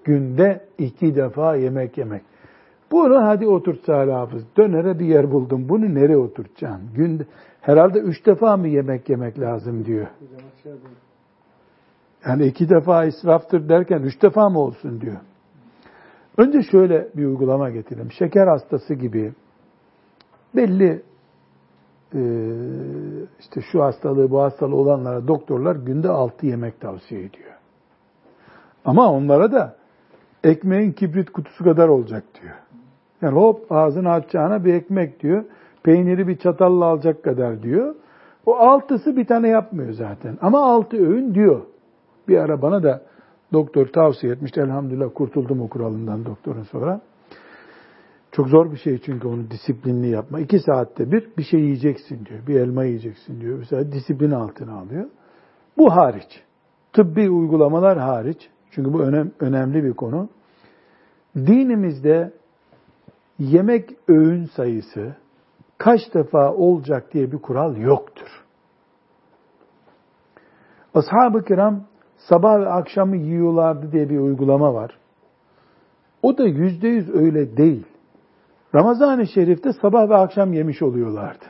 [0.05, 2.23] Günde iki defa yemek yemek.
[2.91, 4.43] Bunu hadi oturt Salih Hafız.
[4.57, 5.69] Dönere bir yer buldum.
[5.69, 6.91] Bunu nereye oturtacaksın?
[6.95, 7.27] Günde,
[7.61, 10.07] herhalde üç defa mı yemek yemek lazım diyor.
[12.26, 15.18] Yani iki defa israftır derken üç defa mı olsun diyor.
[16.38, 18.12] Önce şöyle bir uygulama getirelim.
[18.12, 19.34] Şeker hastası gibi
[20.56, 21.04] belli
[22.14, 22.22] e,
[23.40, 27.52] işte şu hastalığı bu hastalığı olanlara doktorlar günde altı yemek tavsiye ediyor.
[28.86, 29.76] Ama onlara da
[30.44, 32.56] ekmeğin kibrit kutusu kadar olacak diyor.
[33.22, 35.44] Yani hop ağzını açacağına bir ekmek diyor.
[35.84, 37.96] Peyniri bir çatalla alacak kadar diyor.
[38.46, 40.38] O altısı bir tane yapmıyor zaten.
[40.42, 41.62] Ama altı öğün diyor.
[42.28, 43.02] Bir ara bana da
[43.54, 44.62] doktor tavsiye etmişti.
[44.62, 47.02] Elhamdülillah kurtuldum o kuralından doktorun sonra.
[48.32, 50.40] Çok zor bir şey çünkü onu disiplinli yapma.
[50.40, 52.48] İki saatte bir bir şey yiyeceksin diyor.
[52.48, 53.58] Bir elma yiyeceksin diyor.
[53.60, 55.10] Mesela disiplin altına alıyor.
[55.78, 56.44] Bu hariç.
[56.94, 58.50] Tıbbi uygulamalar hariç.
[58.72, 60.30] Çünkü bu önem, önemli bir konu.
[61.36, 62.34] Dinimizde
[63.40, 65.16] yemek öğün sayısı
[65.78, 68.46] kaç defa olacak diye bir kural yoktur.
[70.94, 71.84] Ashab-ı kiram
[72.30, 74.98] sabah ve akşamı yiyorlardı diye bir uygulama var.
[76.22, 77.84] O da yüzde yüz öyle değil.
[78.76, 81.46] Ramazan-ı Şerif'te sabah ve akşam yemiş oluyorlardı.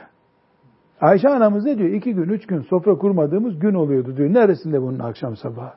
[1.00, 1.88] Ayşe anamız ne diyor?
[1.88, 4.34] İki gün, üç gün sofra kurmadığımız gün oluyordu diyor.
[4.34, 5.74] Neresinde bunun akşam sabah?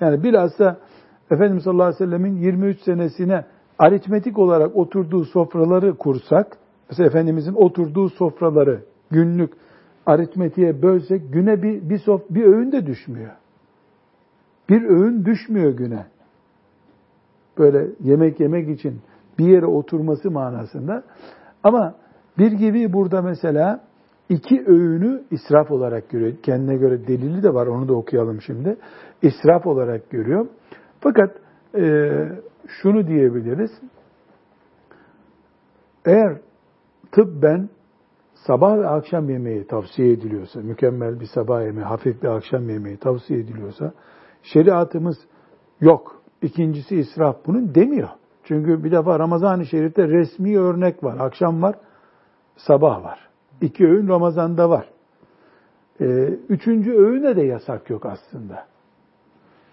[0.00, 0.76] Yani bilhassa
[1.30, 3.44] Efendimiz sallallahu aleyhi ve sellemin 23 senesine
[3.78, 6.56] aritmetik olarak oturduğu sofraları kursak,
[6.90, 9.52] mesela Efendimizin oturduğu sofraları günlük
[10.06, 13.32] aritmetiğe bölsek güne bir, bir, sof, bir öğün de düşmüyor.
[14.68, 16.06] Bir öğün düşmüyor güne.
[17.58, 19.00] Böyle yemek yemek için
[19.38, 21.02] bir yere oturması manasında.
[21.64, 21.94] Ama
[22.38, 23.84] bir gibi burada mesela
[24.28, 26.32] iki öğünü israf olarak görüyor.
[26.42, 28.76] Kendine göre delili de var onu da okuyalım şimdi.
[29.22, 30.46] İsraf olarak görüyor.
[31.00, 31.36] Fakat
[31.76, 32.10] e,
[32.66, 33.70] şunu diyebiliriz.
[36.04, 36.40] Eğer
[37.12, 37.68] tıbben
[38.46, 43.40] sabah ve akşam yemeği tavsiye ediliyorsa, mükemmel bir sabah yemeği, hafif bir akşam yemeği tavsiye
[43.40, 43.92] ediliyorsa,
[44.42, 45.16] şeriatımız
[45.80, 46.22] yok.
[46.42, 48.08] İkincisi israf bunun demiyor.
[48.44, 51.16] Çünkü bir defa Ramazan-ı Şerif'te resmi örnek var.
[51.20, 51.74] Akşam var,
[52.56, 53.28] sabah var.
[53.60, 54.88] İki öğün Ramazan'da var.
[56.00, 56.04] Ee,
[56.48, 58.66] üçüncü öğüne de yasak yok aslında.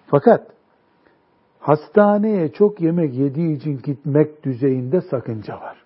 [0.08, 0.48] Fakat
[1.60, 5.84] hastaneye çok yemek yediği için gitmek düzeyinde sakınca var.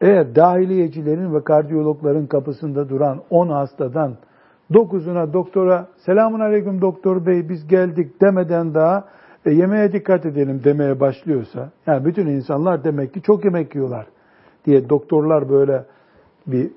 [0.00, 4.16] Eğer dahiliyecilerin ve kardiyologların kapısında duran 10 hastadan
[4.72, 9.04] 9'una doktora selamun aleyküm doktor bey biz geldik demeden daha
[9.46, 14.06] e, yemeğe dikkat edelim demeye başlıyorsa yani bütün insanlar demek ki çok yemek yiyorlar
[14.66, 15.84] diye doktorlar böyle
[16.46, 16.70] bir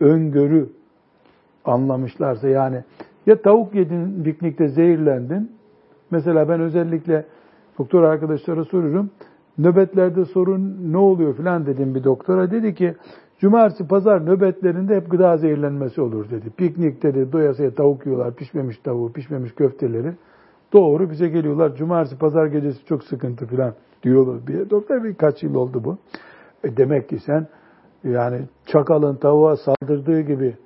[0.00, 0.68] öngörü
[1.64, 2.84] anlamışlarsa yani
[3.26, 5.52] ya tavuk yedin piknikte zehirlendin
[6.10, 7.24] mesela ben özellikle
[7.78, 9.10] doktor arkadaşlara soruyorum
[9.58, 12.50] nöbetlerde sorun ne oluyor filan dedim bir doktora.
[12.50, 12.94] Dedi ki
[13.38, 16.50] cumartesi pazar nöbetlerinde hep gıda zehirlenmesi olur dedi.
[16.50, 20.12] Piknik dedi doyasıya tavuk yiyorlar pişmemiş tavuğu pişmemiş köfteleri.
[20.72, 24.46] Doğru bize geliyorlar cumartesi pazar gecesi çok sıkıntı filan diyorlar.
[24.46, 25.98] Bir, doktor birkaç yıl oldu bu.
[26.64, 27.46] E demek ki sen
[28.04, 30.56] yani çakalın tavuğa saldırdığı gibi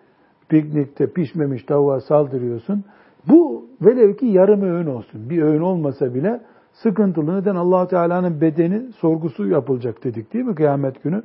[0.49, 2.85] piknikte pişmemiş tavuğa saldırıyorsun.
[3.29, 5.31] Bu velev ki yarım öğün olsun.
[5.31, 6.41] Bir öğün olmasa bile
[6.73, 7.41] sıkıntılı.
[7.41, 7.55] Neden?
[7.55, 11.23] allah Teala'nın bedeni sorgusu yapılacak dedik değil mi kıyamet günü?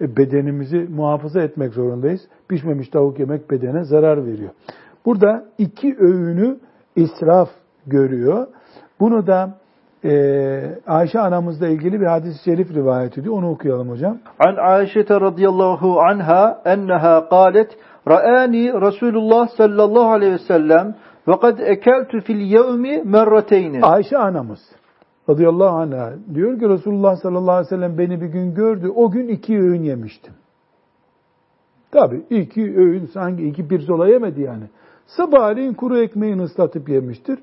[0.00, 2.20] E, bedenimizi muhafaza etmek zorundayız.
[2.48, 4.50] Pişmemiş tavuk yemek bedene zarar veriyor.
[5.06, 6.56] Burada iki öğünü
[6.96, 7.48] israf
[7.86, 8.46] görüyor.
[9.00, 9.54] Bunu da
[10.04, 10.10] e,
[10.86, 13.34] Ayşe anamızla ilgili bir hadis-i şerif rivayet ediyor.
[13.34, 14.18] Onu okuyalım hocam.
[14.38, 17.76] An Ayşe radıyallahu anha enneha qalet
[18.08, 20.94] Ra'ani Resulullah sallallahu aleyhi ve sellem
[21.28, 23.82] ve kad ekeltu fil yevmi merrateyni.
[23.82, 24.60] Ayşe anamız
[25.28, 28.88] radıyallahu anh'a diyor ki Resulullah sallallahu aleyhi ve sellem beni bir gün gördü.
[28.88, 30.34] O gün iki öğün yemiştim.
[31.90, 34.64] Tabi iki öğün sanki iki pirzola yemedi yani.
[35.06, 37.38] Sabahleyin kuru ekmeğini ıslatıp yemiştir.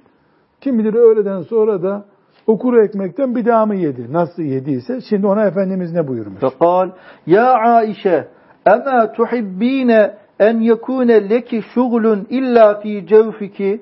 [0.62, 2.06] Kim bilir öğleden sonra da
[2.48, 4.14] o kuru ekmekten bir daha mı yedi?
[4.14, 6.40] Nasıl yediyse şimdi ona Efendimiz ne buyurmuş?
[6.40, 6.90] Fekal
[7.28, 8.28] Ya Aişe
[8.66, 13.82] Ema tuhibbine en yekune leki şugulun illa fi cevfiki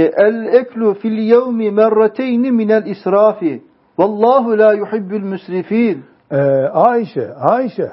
[0.00, 3.62] el eklu fil yevmi merrateyni minel israfi.
[3.98, 6.04] Vallahu la yuhibbul müsrifin.
[6.30, 7.92] Ee, Ayşe, Ayşe.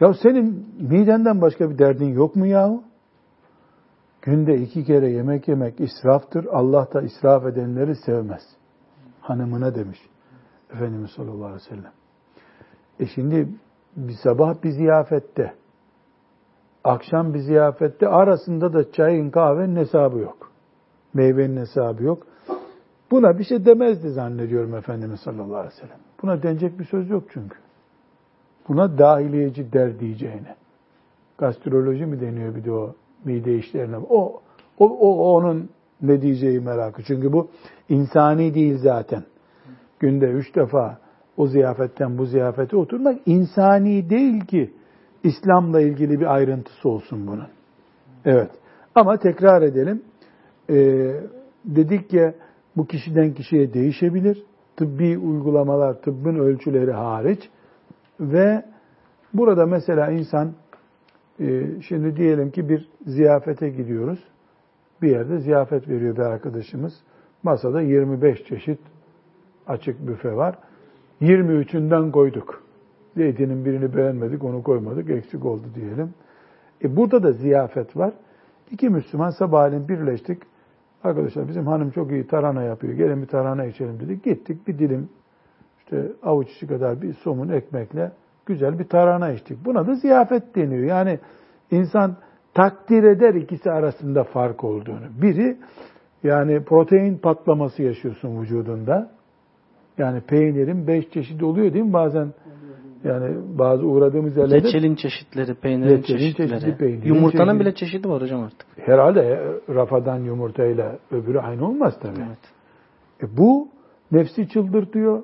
[0.00, 2.82] Ya senin midenden başka bir derdin yok mu yahu?
[4.22, 6.44] Günde iki kere yemek yemek israftır.
[6.44, 8.42] Allah da israf edenleri sevmez.
[9.20, 9.98] Hanımına demiş.
[10.74, 11.92] Efendimiz sallallahu aleyhi ve sellem.
[13.00, 13.48] E şimdi
[13.96, 15.54] bir sabah bir ziyafette,
[16.84, 20.50] akşam bir ziyafette arasında da çayın kahvenin hesabı yok.
[21.16, 22.26] Meyvenin hesabı yok.
[23.10, 25.98] Buna bir şey demezdi zannediyorum Efendimiz sallallahu aleyhi ve sellem.
[26.22, 27.56] Buna denecek bir söz yok çünkü.
[28.68, 30.56] Buna dahiliyeci der diyeceğine.
[31.38, 33.96] Gastroloji mi deniyor bir de o mide işlerine?
[33.96, 34.40] O,
[34.78, 35.70] o, o onun
[36.02, 37.02] ne diyeceği merakı.
[37.02, 37.48] Çünkü bu
[37.88, 39.22] insani değil zaten.
[40.00, 40.98] Günde üç defa
[41.36, 44.74] o ziyafetten bu ziyafete oturmak insani değil ki
[45.24, 47.48] İslam'la ilgili bir ayrıntısı olsun bunun.
[48.24, 48.50] Evet.
[48.94, 50.02] Ama tekrar edelim.
[50.70, 51.20] Ee,
[51.64, 52.34] dedik ki
[52.76, 54.42] bu kişiden kişiye değişebilir.
[54.76, 57.50] Tıbbi uygulamalar, tıbbın ölçüleri hariç.
[58.20, 58.64] Ve
[59.34, 60.52] burada mesela insan
[61.40, 64.18] e, şimdi diyelim ki bir ziyafete gidiyoruz.
[65.02, 66.94] Bir yerde ziyafet veriyor bir arkadaşımız.
[67.42, 68.80] Masada 25 çeşit
[69.66, 70.58] açık büfe var.
[71.20, 72.62] 23'ünden koyduk.
[73.16, 76.14] Zeytinin birini beğenmedik, onu koymadık, eksik oldu diyelim.
[76.84, 78.12] E burada da ziyafet var.
[78.70, 80.42] İki Müslüman sabahleyin birleştik.
[81.06, 82.94] Arkadaşlar bizim hanım çok iyi tarhana yapıyor.
[82.94, 84.24] Gelin bir tarhana içelim dedik.
[84.24, 85.08] Gittik bir dilim
[85.78, 88.12] işte avuç içi kadar bir somun ekmekle
[88.46, 89.64] güzel bir tarhana içtik.
[89.64, 90.84] Buna da ziyafet deniyor.
[90.84, 91.18] Yani
[91.70, 92.16] insan
[92.54, 95.22] takdir eder ikisi arasında fark olduğunu.
[95.22, 95.56] Biri
[96.22, 99.10] yani protein patlaması yaşıyorsun vücudunda.
[99.98, 102.32] Yani peynirin beş çeşidi oluyor değil mi bazen?
[103.04, 104.68] Yani bazı uğradığımız yerlerde...
[104.68, 106.76] Reçelin çeşitleri, peynirin Reçelin çeşitleri.
[106.76, 107.60] peynirin Yumurtanın çeşidi.
[107.60, 108.66] bile çeşidi var hocam artık.
[108.76, 112.20] Herhalde rafadan yumurtayla öbürü aynı olmaz tabii.
[112.28, 112.38] Evet.
[113.22, 113.68] E bu
[114.12, 115.22] nefsi çıldırtıyor.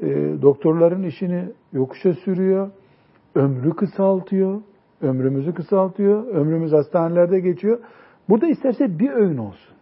[0.00, 0.06] E,
[0.42, 2.70] doktorların işini yokuşa sürüyor.
[3.34, 4.60] Ömrü kısaltıyor.
[5.00, 6.26] Ömrümüzü kısaltıyor.
[6.26, 7.78] Ömrümüz hastanelerde geçiyor.
[8.28, 9.74] Burada isterse bir öğün olsun.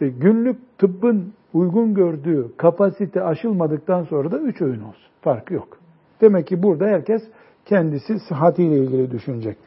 [0.00, 5.08] e, günlük tıbbın uygun gördüğü kapasite aşılmadıktan sonra da üç öğün olsun.
[5.20, 5.78] Farkı yok.
[6.20, 7.22] Demek ki burada herkes
[7.64, 9.58] kendisi sıhhatiyle ilgili düşünecek.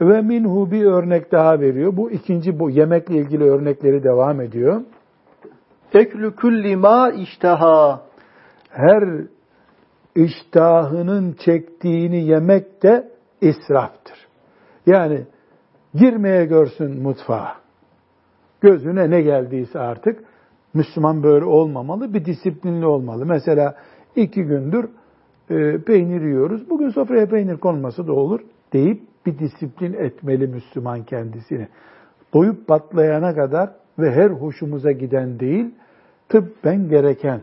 [0.00, 1.96] Ve minhu bir örnek daha veriyor.
[1.96, 4.80] Bu ikinci bu yemekle ilgili örnekleri devam ediyor.
[5.92, 8.02] Eklü kulli ma iştaha.
[8.70, 9.04] Her
[10.14, 13.08] iştahının çektiğini yemek de
[13.40, 14.26] israftır.
[14.86, 15.24] Yani
[15.94, 17.54] girmeye görsün mutfağa.
[18.60, 20.24] Gözüne ne geldiyse artık
[20.74, 23.26] Müslüman böyle olmamalı, bir disiplinli olmalı.
[23.26, 23.74] Mesela
[24.16, 24.88] iki gündür
[25.50, 26.70] e, peynir yiyoruz.
[26.70, 28.40] Bugün sofraya peynir konması da olur
[28.72, 31.68] deyip bir disiplin etmeli Müslüman kendisini.
[32.34, 35.74] Doyup patlayana kadar ve her hoşumuza giden değil,
[36.28, 37.40] tıbben gereken,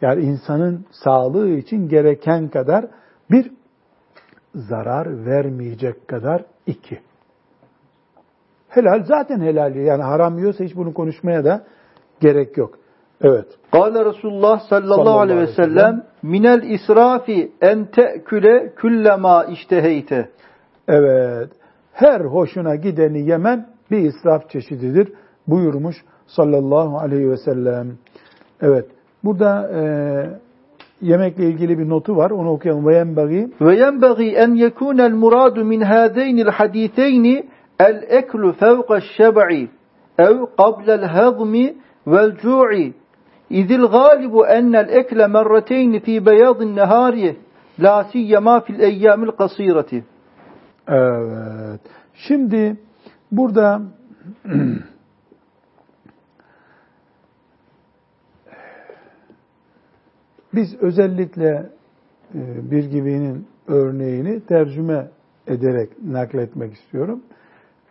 [0.00, 2.86] yani insanın sağlığı için gereken kadar
[3.30, 3.50] bir
[4.54, 6.98] zarar vermeyecek kadar iki.
[8.68, 9.74] Helal zaten helal.
[9.74, 11.64] Yani haram yiyorsa hiç bunu konuşmaya da
[12.20, 12.78] gerek yok.
[13.20, 13.46] Evet.
[13.72, 20.28] Kâle Resulullah sallallahu aleyhi ve sellem minel israfi en te'küle küllema işteheyte.
[20.88, 21.50] Evet.
[21.92, 25.12] Her hoşuna gideni yemen bir israf çeşididir
[25.46, 25.96] buyurmuş
[26.26, 27.98] sallallahu aleyhi ve sellem.
[28.60, 28.86] Evet.
[29.24, 29.80] Burada e,
[31.00, 32.30] yemekle ilgili bir notu var.
[32.30, 32.86] Onu okuyalım.
[32.86, 37.46] Ve yenbagi ve yenbagi en yekunel muradu min hâdeynil hadîtheyni
[37.80, 39.68] el eklu fevqa şeb'i
[40.18, 41.74] ev qablel hazmi
[42.06, 42.94] vel cu'i
[43.50, 47.36] İzil galibu ennel ekle merreteyni fi beyazın nehariye
[47.80, 50.04] la siyyema fil eyyamil kasireti.
[50.88, 51.80] Evet.
[52.14, 52.76] Şimdi
[53.32, 53.82] burada
[60.54, 61.70] biz özellikle
[62.34, 65.08] e, bir gibinin örneğini tercüme
[65.46, 67.22] ederek nakletmek istiyorum.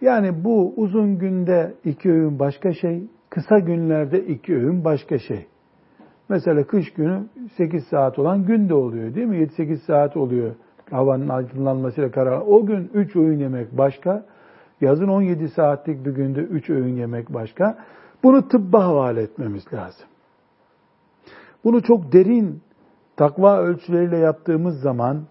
[0.02, 3.04] Yani bu uzun günde iki öğün başka şey,
[3.36, 5.46] kısa günlerde iki öğün başka şey.
[6.30, 7.24] Mesela kış günü
[7.58, 9.38] 8 saat olan gün de oluyor değil mi?
[9.38, 10.56] 7-8 saat oluyor
[10.92, 12.42] havanın aydınlanmasıyla karar.
[12.48, 14.26] O gün 3 öğün yemek başka.
[14.82, 17.78] Yazın 17 saatlik bir günde 3 öğün yemek başka.
[18.24, 20.06] Bunu tıbba havale etmemiz lazım.
[21.64, 22.62] Bunu çok derin
[23.18, 25.24] takva ölçüleriyle yaptığımız zaman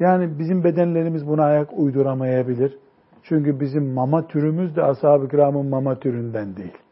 [0.00, 2.78] yani bizim bedenlerimiz buna ayak uyduramayabilir.
[3.22, 6.85] Çünkü bizim mama türümüz de ashab-ı kiramın mama türünden değil.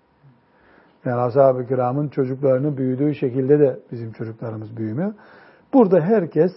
[1.04, 5.14] Yani ashab-ı kiramın çocuklarının büyüdüğü şekilde de bizim çocuklarımız büyümüyor.
[5.72, 6.52] Burada herkes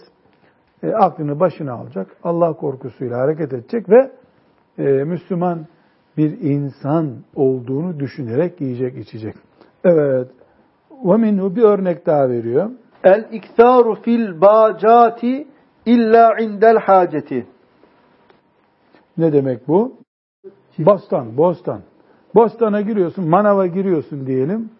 [0.82, 4.10] e, aklını başına alacak, Allah korkusuyla hareket edecek ve
[4.78, 5.66] e, Müslüman
[6.16, 9.34] bir insan olduğunu düşünerek yiyecek, içecek.
[9.84, 10.28] Evet.
[11.04, 12.70] Ve minhu bir örnek daha veriyor.
[13.04, 15.48] El iktaru fil bacati
[15.86, 17.46] illa indel haceti.
[19.18, 19.96] Ne demek bu?
[20.78, 21.82] Bostan, bostan.
[22.34, 24.70] Bostana giriyorsun, manava giriyorsun diyelim.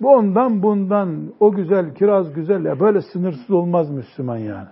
[0.00, 2.64] Bu ondan bundan, o güzel, kiraz güzel.
[2.64, 4.68] Ya böyle sınırsız olmaz Müslüman yani.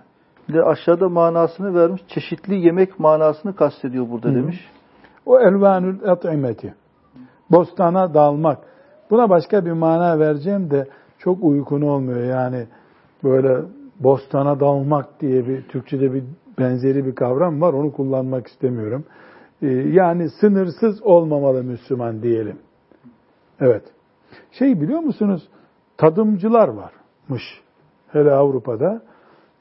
[0.53, 2.01] De aşağıda manasını vermiş.
[2.07, 4.35] Çeşitli yemek manasını kastediyor burada Hı.
[4.35, 4.69] demiş.
[5.25, 6.73] O elvanül et'imeti.
[7.51, 8.57] Bostana dalmak.
[9.09, 10.87] Buna başka bir mana vereceğim de
[11.19, 12.23] çok uykun olmuyor.
[12.23, 12.67] Yani
[13.23, 13.61] böyle
[13.99, 16.23] bostana dalmak diye bir Türkçe'de bir
[16.59, 17.73] benzeri bir kavram var.
[17.73, 19.05] Onu kullanmak istemiyorum.
[19.65, 22.57] Ee, yani sınırsız olmamalı Müslüman diyelim.
[23.59, 23.83] Evet.
[24.51, 25.47] Şey biliyor musunuz?
[25.97, 27.43] Tadımcılar varmış.
[28.07, 29.01] Hele Avrupa'da.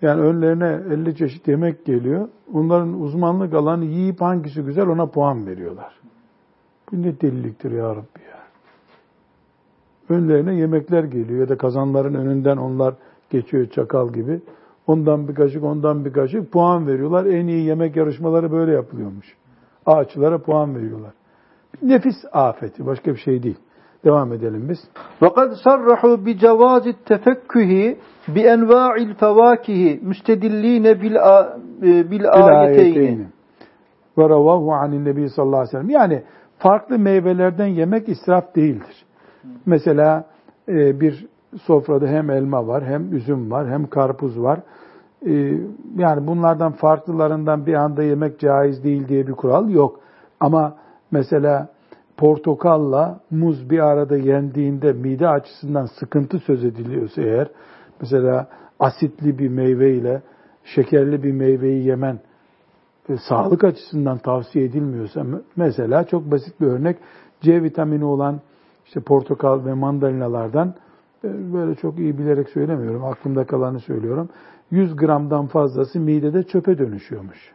[0.02, 2.28] Yani önlerine 50 çeşit yemek geliyor.
[2.54, 6.00] Onların uzmanlık alanı yiyip hangisi güzel ona puan veriyorlar.
[6.92, 8.40] Bu ne deliliktir ya Rabbi ya.
[10.08, 12.94] Önlerine yemekler geliyor ya da kazanların önünden onlar
[13.30, 14.40] geçiyor çakal gibi.
[14.86, 17.26] Ondan bir kaşık, ondan bir kaşık puan veriyorlar.
[17.26, 19.36] En iyi yemek yarışmaları böyle yapılıyormuş
[19.85, 21.11] Ağaçlara puan veriyorlar.
[21.81, 23.57] Nefis afeti, başka bir şey değil.
[24.05, 24.77] Devam edelim biz.
[25.21, 27.95] وَقَدْ صَرَّحُوا بِجَوَازِ التَّفَكُّهِ
[28.27, 30.85] بِاَنْوَاعِ الْفَوَاكِهِ مُسْتَدِلِّينَ
[31.81, 33.25] بِالْآيَتَيْنِ
[34.17, 35.89] Ve ravahu anin nebi sallallahu aleyhi ve sellem.
[35.89, 36.23] Yani
[36.57, 39.05] farklı meyvelerden yemek israf değildir.
[39.65, 40.25] Mesela
[40.69, 41.27] e, bir
[41.61, 44.59] sofrada hem elma var, hem üzüm var, hem karpuz var.
[45.26, 45.32] E,
[45.96, 50.00] yani bunlardan farklılarından bir anda yemek caiz değil diye bir kural yok.
[50.40, 50.76] Ama
[51.10, 51.68] mesela
[52.16, 57.48] portakalla muz bir arada yendiğinde mide açısından sıkıntı söz ediliyorsa eğer,
[58.00, 58.48] mesela
[58.80, 60.22] asitli bir meyve ile
[60.64, 62.18] şekerli bir meyveyi yemen
[63.08, 65.24] e, sağlık açısından tavsiye edilmiyorsa,
[65.56, 66.96] mesela çok basit bir örnek,
[67.40, 68.40] C vitamini olan
[68.86, 70.74] işte portakal ve mandalinalardan
[71.24, 74.28] e, böyle çok iyi bilerek söylemiyorum, aklımda kalanı söylüyorum.
[74.74, 77.52] 100 gramdan fazlası midede çöpe dönüşüyormuş.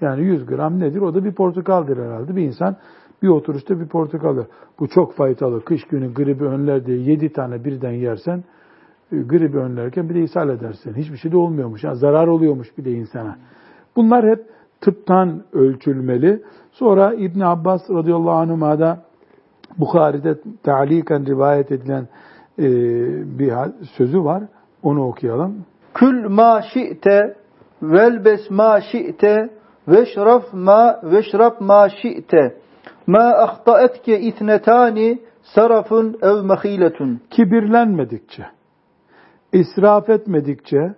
[0.00, 1.00] Yani 100 gram nedir?
[1.00, 2.36] O da bir portakaldır herhalde.
[2.36, 2.76] Bir insan
[3.22, 4.44] Bir oturuşta bir portakal.
[4.78, 5.64] Bu çok faydalı.
[5.64, 8.44] Kış günü gribi önler diye yedi tane birden yersen
[9.12, 10.94] e, gribi önlerken bir de ishal edersin.
[10.94, 11.84] Hiçbir şey de olmuyormuş.
[11.84, 13.36] Yani zarar oluyormuş bir de insana.
[13.96, 14.46] Bunlar hep
[14.80, 16.42] tıptan ölçülmeli.
[16.72, 19.02] Sonra İbn Abbas radıyallahu anhuma'da
[19.78, 22.08] Bukhari'de talikan rivayet edilen
[22.58, 22.68] e,
[23.38, 23.52] bir
[23.96, 24.42] sözü var.
[24.82, 25.66] Onu okuyalım.
[25.94, 27.36] Kül ma şi'te
[27.82, 29.50] velbes ma şi'te
[29.88, 32.56] veşraf ma veşrab ma şi'te
[33.06, 37.20] ma ahtaetke ithnetani sarafun ev mehiletun.
[37.30, 38.46] Kibirlenmedikçe,
[39.52, 40.94] israf etmedikçe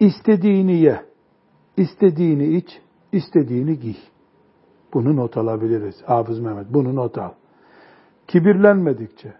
[0.00, 1.00] istediğini ye,
[1.76, 2.80] istediğini iç,
[3.12, 3.96] istediğini giy.
[4.94, 6.02] Bunu not alabiliriz.
[6.06, 7.32] Hafız Mehmet bunu not al.
[8.28, 9.32] Kibirlenmedikçe,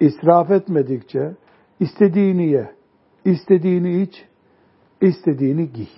[0.00, 1.32] israf etmedikçe
[1.80, 2.72] istediğini ye,
[3.24, 4.24] istediğini iç,
[5.00, 5.88] istediğini giy.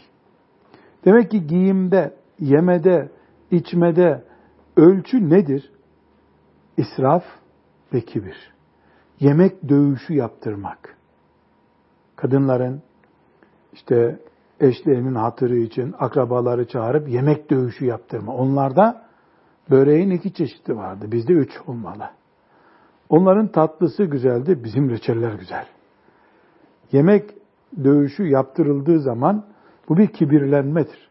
[1.04, 3.10] Demek ki giyimde, yemede,
[3.50, 4.24] içmede
[4.76, 5.72] ölçü nedir?
[6.76, 7.24] İsraf
[7.94, 8.52] ve kibir.
[9.20, 10.96] Yemek dövüşü yaptırmak.
[12.16, 12.82] Kadınların
[13.72, 14.18] işte
[14.60, 18.34] eşlerinin hatırı için akrabaları çağırıp yemek dövüşü yaptırma.
[18.34, 19.02] Onlarda
[19.70, 21.12] böreğin iki çeşidi vardı.
[21.12, 22.10] Bizde üç olmalı.
[23.08, 25.66] Onların tatlısı güzeldi, bizim reçeller güzel.
[26.94, 27.30] Yemek
[27.84, 29.44] dövüşü yaptırıldığı zaman
[29.88, 31.10] bu bir kibirlenmedir.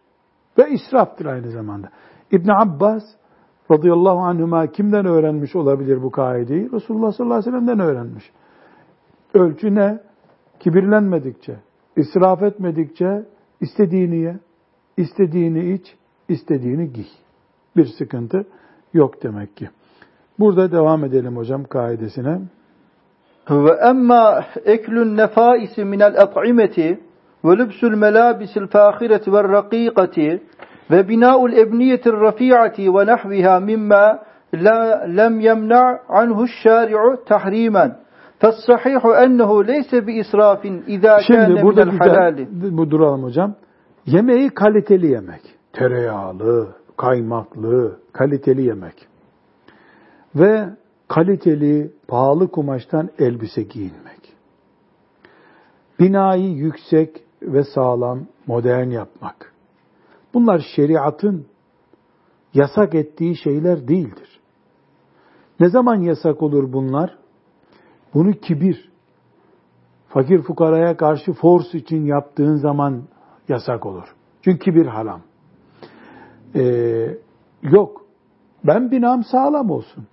[0.57, 1.89] Ve israftır aynı zamanda.
[2.31, 3.03] İbn Abbas
[3.71, 6.71] radıyallahu anhuma kimden öğrenmiş olabilir bu kaideyi?
[6.71, 8.31] Resulullah sallallahu aleyhi ve sellem'den öğrenmiş.
[9.33, 9.99] Ölçü ne?
[10.59, 11.55] Kibirlenmedikçe,
[11.95, 13.25] israf etmedikçe
[13.61, 14.39] istediğini ye,
[14.97, 15.95] istediğini iç,
[16.29, 17.07] istediğini giy.
[17.77, 18.45] Bir sıkıntı
[18.93, 19.69] yok demek ki.
[20.39, 22.41] Burada devam edelim hocam kaidesine.
[23.50, 27.00] Ve emma eklün nefaisi minel at'imeti
[27.44, 30.42] ve lübsül melabisil fâhireti ve rakîkati
[30.90, 34.18] ve binâul ebniyetir rafi'ati ve nahviha mimma
[34.54, 37.96] la lem yemna' anhu şâri'u tahrimen.
[38.42, 40.62] فَالصَّحِيحُ اَنَّهُ لَيْسَ بِإِسْرَافٍ
[40.94, 42.46] اِذَا كَانَ مِنَ الْحَلَالِ
[42.76, 43.54] Bu duralım hocam.
[44.06, 45.42] Yemeği kaliteli yemek.
[45.72, 48.94] Tereyağlı, kaymaklı, kaliteli yemek.
[50.34, 50.64] Ve
[51.07, 54.33] kaliteli, pahalı kumaştan elbise giyinmek.
[55.99, 59.53] Binayı yüksek ve sağlam, modern yapmak.
[60.33, 61.45] Bunlar şeriatın
[62.53, 64.39] yasak ettiği şeyler değildir.
[65.59, 67.17] Ne zaman yasak olur bunlar?
[68.13, 68.91] Bunu kibir,
[70.07, 73.03] fakir fukaraya karşı force için yaptığın zaman
[73.49, 74.15] yasak olur.
[74.41, 75.21] Çünkü kibir haram.
[76.55, 77.17] Ee,
[77.61, 78.05] yok,
[78.63, 80.07] ben binam sağlam olsun.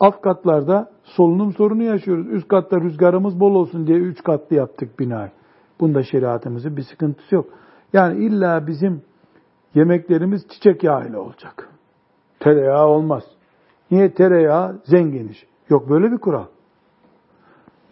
[0.00, 2.26] Alt katlarda solunum sorunu yaşıyoruz.
[2.26, 5.30] Üst katta rüzgarımız bol olsun diye üç katlı yaptık binayı.
[5.80, 7.46] Bunda şeriatımızın bir sıkıntısı yok.
[7.92, 9.02] Yani illa bizim
[9.74, 11.68] yemeklerimiz çiçek yağı ile olacak.
[12.40, 13.24] Tereyağı olmaz.
[13.90, 15.46] Niye tereyağı zengin iş?
[15.68, 16.46] Yok böyle bir kural.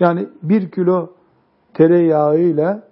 [0.00, 1.10] Yani bir kilo
[1.74, 2.88] tereyağıyla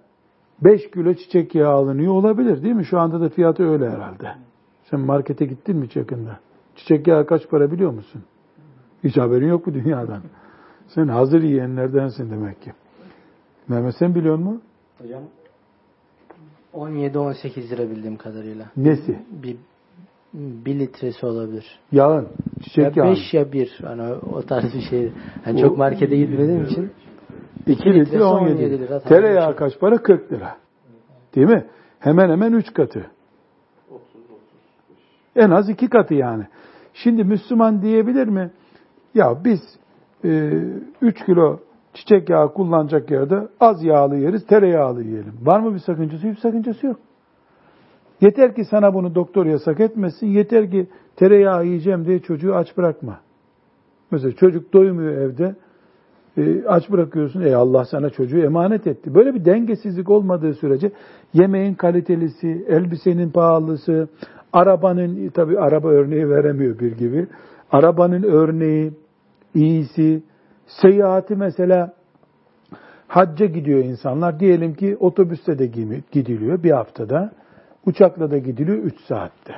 [0.61, 2.85] beş kilo çiçek yağı alınıyor olabilir değil mi?
[2.85, 4.31] Şu anda da fiyatı öyle herhalde.
[4.83, 6.39] Sen markete gittin mi hiç yakında?
[6.75, 8.23] Çiçek yağı kaç para biliyor musun?
[9.07, 10.21] Hiç haberin yok bu dünyadan.
[10.87, 12.71] Sen hazır yiyenlerdensin demek ki.
[13.67, 14.61] Mehmet sen biliyor musun?
[15.01, 15.21] Hocam
[16.73, 18.65] 17-18 lira bildiğim kadarıyla.
[18.77, 19.19] Nesi?
[19.31, 19.57] Bir,
[20.33, 21.79] bir litresi olabilir.
[21.91, 22.27] Yağın.
[22.63, 23.15] Çiçek ya yağı.
[23.15, 23.79] 5 ya 1.
[23.83, 25.11] Hani o tarz bir şey.
[25.45, 26.91] Hani çok markete gitmediğim için.
[27.67, 28.99] 2 litre 17, 17 lira.
[28.99, 29.97] Tereyağı kaç para?
[29.97, 30.57] 40 lira.
[31.35, 31.65] Değil mi?
[31.99, 33.11] Hemen hemen 3 katı.
[35.35, 36.47] En az 2 katı yani.
[36.93, 38.51] Şimdi Müslüman diyebilir mi?
[39.17, 39.59] Ya biz
[40.23, 41.59] 3 e, kilo
[41.93, 45.33] çiçek yağı kullanacak yerde az yağlı yeriz, tereyağlı yiyelim.
[45.41, 46.27] Var mı bir sakıncası?
[46.27, 46.99] Hiçbir sakıncası yok.
[48.21, 50.27] Yeter ki sana bunu doktor yasak etmesin.
[50.27, 53.19] Yeter ki tereyağı yiyeceğim diye çocuğu aç bırakma.
[54.11, 55.55] Mesela çocuk doymuyor evde.
[56.37, 57.41] E, aç bırakıyorsun.
[57.41, 59.15] Ey Allah sana çocuğu emanet etti.
[59.15, 60.91] Böyle bir dengesizlik olmadığı sürece
[61.33, 64.07] yemeğin kalitelisi, elbisenin pahalısı,
[64.53, 67.27] arabanın tabi araba örneği veremiyor bir gibi.
[67.71, 68.91] Arabanın örneği,
[69.57, 70.23] iyisi,
[70.81, 71.93] seyahati mesela
[73.07, 74.39] hacca gidiyor insanlar.
[74.39, 75.65] Diyelim ki otobüste de
[76.11, 77.31] gidiliyor bir haftada.
[77.85, 79.53] Uçakla da gidiliyor 3 saatte.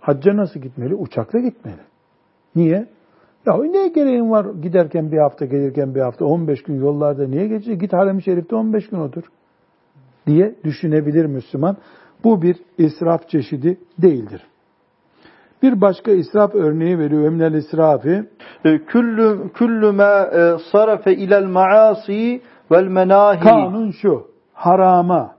[0.00, 0.94] Hacca nasıl gitmeli?
[0.94, 1.80] Uçakla gitmeli.
[2.56, 2.86] Niye?
[3.46, 7.80] Ya ne gereğin var giderken bir hafta, gelirken bir hafta, 15 gün yollarda niye geçecek?
[7.80, 9.22] Git Harem-i Şerif'te 15 gün otur
[10.26, 11.76] diye düşünebilir Müslüman.
[12.24, 14.42] Bu bir israf çeşidi değildir.
[15.66, 17.24] Bir başka israf örneği veriyor.
[17.24, 18.24] Emnel israfi.
[18.62, 23.40] Küllü, küllü ma e, sarafe ilel maasi vel menahi.
[23.40, 24.26] Kanun şu.
[24.52, 25.34] Harama,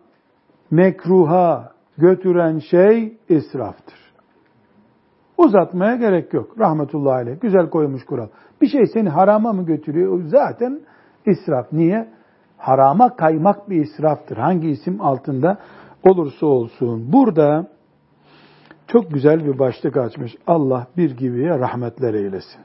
[0.71, 3.99] mekruha götüren şey israftır.
[5.37, 6.59] Uzatmaya gerek yok.
[6.59, 7.41] Rahmetullahi aleyh.
[7.41, 8.27] Güzel koymuş kural.
[8.61, 10.23] Bir şey seni harama mı götürüyor?
[10.23, 10.79] Zaten
[11.25, 11.71] israf.
[11.71, 12.09] Niye?
[12.57, 14.37] Harama kaymak bir israftır.
[14.37, 15.57] Hangi isim altında
[16.03, 17.11] olursa olsun.
[17.13, 17.67] Burada
[18.88, 20.36] çok güzel bir başlık açmış.
[20.46, 22.60] Allah bir gibiye rahmetler eylesin.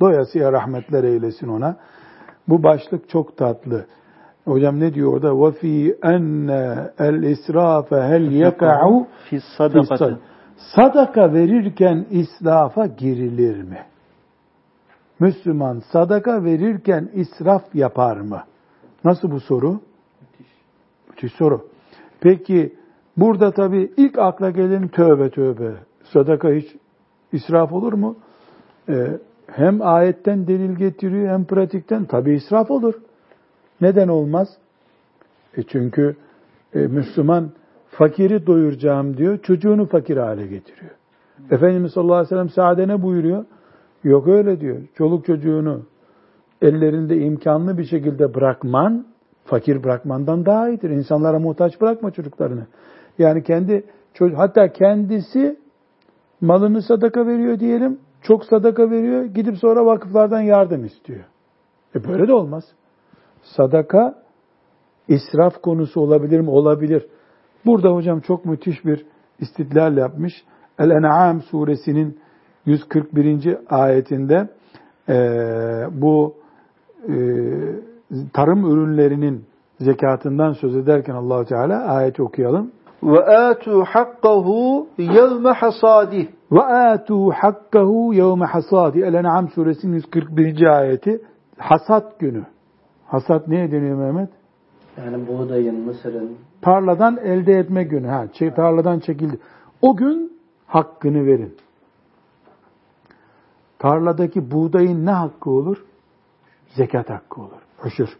[0.00, 1.76] Doyasıya rahmetler eylesin ona.
[2.48, 3.86] Bu başlık çok tatlı.
[4.44, 5.28] Hocam ne diyor orada?
[5.28, 6.50] وَفِي اَنَّ
[6.98, 10.16] الْاِسْرَافَ هَلْ يَقَعُ Fi sadakati.
[10.76, 13.78] Sadaka verirken israfa girilir mi?
[15.20, 18.42] Müslüman sadaka verirken israf yapar mı?
[19.04, 19.80] Nasıl bu soru?
[20.20, 20.52] Müthiş.
[21.08, 21.68] Müthiş soru.
[22.20, 22.74] Peki
[23.19, 25.71] burada tabii ilk akla gelen tövbe tövbe.
[26.03, 26.75] Sadaka hiç
[27.31, 28.15] israf olur mu?
[28.89, 29.07] Ee,
[29.47, 32.93] hem ayetten delil getiriyor hem pratikten tabii israf olur.
[33.81, 34.47] Neden olmaz?
[35.57, 36.15] E çünkü
[36.73, 37.51] e, Müslüman
[37.89, 40.91] fakiri doyuracağım diyor, çocuğunu fakir hale getiriyor.
[41.51, 43.45] Efendimiz sallallahu aleyhi ve sellem saade ne buyuruyor?
[44.03, 44.77] Yok öyle diyor.
[44.95, 45.81] Çoluk çocuğunu
[46.61, 49.05] ellerinde imkanlı bir şekilde bırakman,
[49.45, 50.89] fakir bırakmandan daha iyidir.
[50.89, 52.67] İnsanlara muhtaç bırakma çocuklarını.
[53.19, 53.83] Yani kendi
[54.35, 55.59] hatta kendisi
[56.41, 61.23] malını sadaka veriyor diyelim, çok sadaka veriyor, gidip sonra vakıflardan yardım istiyor.
[61.95, 62.63] E böyle de olmaz.
[63.41, 64.15] Sadaka
[65.07, 66.49] israf konusu olabilir mi?
[66.49, 67.07] Olabilir.
[67.65, 69.05] Burada hocam çok müthiş bir
[69.39, 70.33] istidlal yapmış.
[70.79, 72.19] El-En'am suresinin
[72.65, 73.57] 141.
[73.69, 74.49] ayetinde
[75.09, 75.15] e,
[75.91, 76.35] bu
[77.07, 77.13] e,
[78.33, 79.45] tarım ürünlerinin
[79.79, 82.71] zekatından söz ederken Allahu Teala ayeti okuyalım.
[83.03, 86.29] Ve atu hakkahu yevme hasadi.
[86.51, 88.99] Ve atu hakkahu yevme hasadi.
[88.99, 90.61] El-En'am suresinin 141.
[90.61, 91.21] ayeti
[91.57, 92.45] hasat günü.
[93.05, 94.29] Hasat neye deniyor Mehmet?
[94.97, 96.37] Yani buğdayın, mısırın.
[96.61, 98.07] Tarladan elde etme günü.
[98.07, 98.25] Ha,
[98.55, 99.39] tarladan çekildi.
[99.81, 101.55] O gün hakkını verin.
[103.79, 105.85] Tarladaki buğdayın ne hakkı olur?
[106.67, 107.61] Zekat hakkı olur.
[107.77, 108.17] Huşur.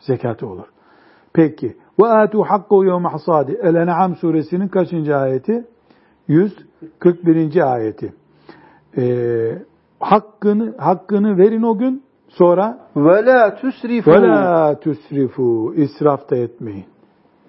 [0.00, 0.66] Zekatı olur.
[1.34, 1.76] Peki.
[2.00, 3.58] Ve atu hakku yevme hasadi.
[3.62, 5.64] El-En'am suresinin kaçıncı ayeti?
[6.28, 7.72] 141.
[7.72, 8.12] ayeti.
[8.98, 9.58] Ee,
[10.00, 16.84] hakkını hakkını verin o gün sonra ve la tusrifu ve la tusrifu israf da etmeyin.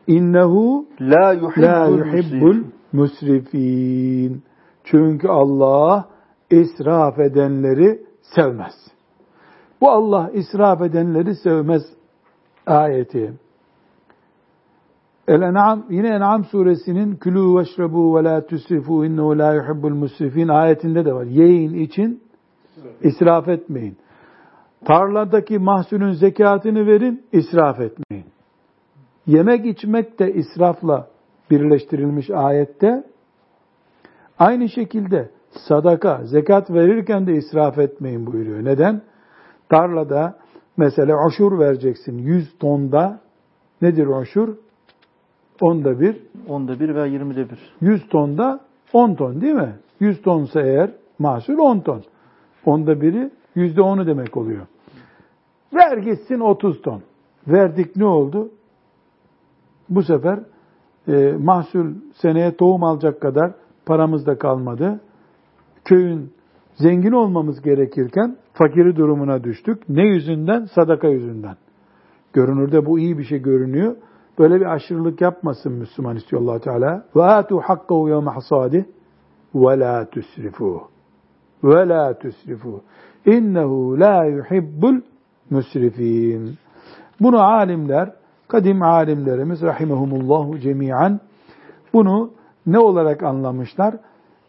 [0.08, 2.64] İnnehu la yuhibbul, la yuhibbul
[2.94, 4.44] musrifin.
[4.84, 6.06] Çünkü Allah
[6.50, 8.74] israf edenleri sevmez.
[9.82, 11.84] Bu Allah israf edenleri sevmez
[12.66, 13.34] ayeti.
[15.28, 21.14] El-En'am yine En'am suresinin külü veşrebu ve la tusrifu innehu la yuhibbul musrifin ayetinde de
[21.14, 21.26] var.
[21.26, 22.24] Yiyin için
[23.02, 23.98] israf etmeyin.
[24.86, 28.26] Tarladaki mahsulün zekatını verin, israf etmeyin.
[29.28, 31.08] Yemek içmek de israfla
[31.52, 33.04] birleştirilmiş ayette.
[34.40, 35.30] Aynı şekilde
[35.68, 38.66] sadaka, zekat verirken de israf etmeyin buyuruyor.
[38.66, 39.02] Neden?
[39.70, 40.38] Tarlada
[40.78, 43.22] mesela aşur vereceksin 100 tonda.
[43.82, 44.56] Nedir aşur?
[45.62, 46.18] Onda bir.
[46.48, 47.60] Onda bir veya yirmide bir.
[47.82, 48.60] 100 tonda
[48.94, 49.76] 10 ton değil mi?
[50.00, 52.04] 100 tonsa eğer mahsul 10 ton.
[52.66, 54.68] Onda biri yüzde onu demek oluyor.
[55.74, 57.02] Ver gitsin 30 ton.
[57.48, 58.52] Verdik ne oldu?
[59.90, 60.40] Bu sefer
[61.08, 63.52] e, mahsul seneye tohum alacak kadar
[63.86, 65.02] paramız da kalmadı.
[65.86, 66.34] Köyün
[66.76, 69.90] zengin olmamız gerekirken fakiri durumuna düştük.
[69.90, 70.66] Ne yüzünden?
[70.76, 71.56] Sadaka yüzünden.
[72.34, 73.96] Görünürde bu iyi bir şey görünüyor.
[74.40, 77.06] Böyle bir aşırılık yapmasın Müslüman istiyor allah Teala.
[78.10, 78.86] Yevme hasadi
[79.56, 80.82] ve la tusrifu.
[81.64, 82.82] Ve la tusrifu.
[83.26, 85.02] İnnehu la yuhibbul
[85.50, 86.58] müsrifin.
[87.22, 88.14] Bunu alimler,
[88.48, 91.20] kadim alimlerimiz rahimehumullahu cemiyan
[91.94, 92.32] bunu
[92.66, 93.96] ne olarak anlamışlar?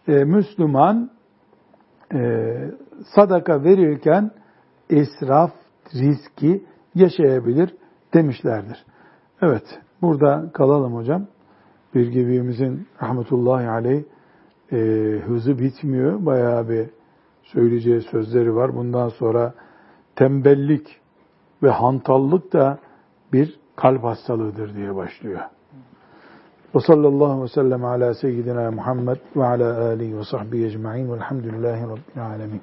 [0.08, 1.10] Ee, Müslüman
[2.14, 2.20] e,
[3.14, 4.30] sadaka verirken
[4.88, 5.52] israf
[5.94, 6.64] riski
[6.94, 7.74] yaşayabilir
[8.14, 8.84] demişlerdir.
[9.44, 11.26] Evet, burada kalalım hocam.
[11.94, 14.02] Bir gibimizin rahmetullahi aleyh
[14.72, 14.76] e,
[15.26, 16.26] hızı bitmiyor.
[16.26, 16.90] Bayağı bir
[17.42, 18.76] söyleyeceği sözleri var.
[18.76, 19.54] Bundan sonra
[20.16, 21.00] tembellik
[21.62, 22.78] ve hantallık da
[23.32, 25.40] bir kalp hastalığıdır diye başlıyor.
[26.74, 32.26] Ve sallallahu ve sellem ala seyyidina Muhammed ve ala alihi ve sahbihi ecma'in velhamdülillahi rabbil
[32.26, 32.62] alemin.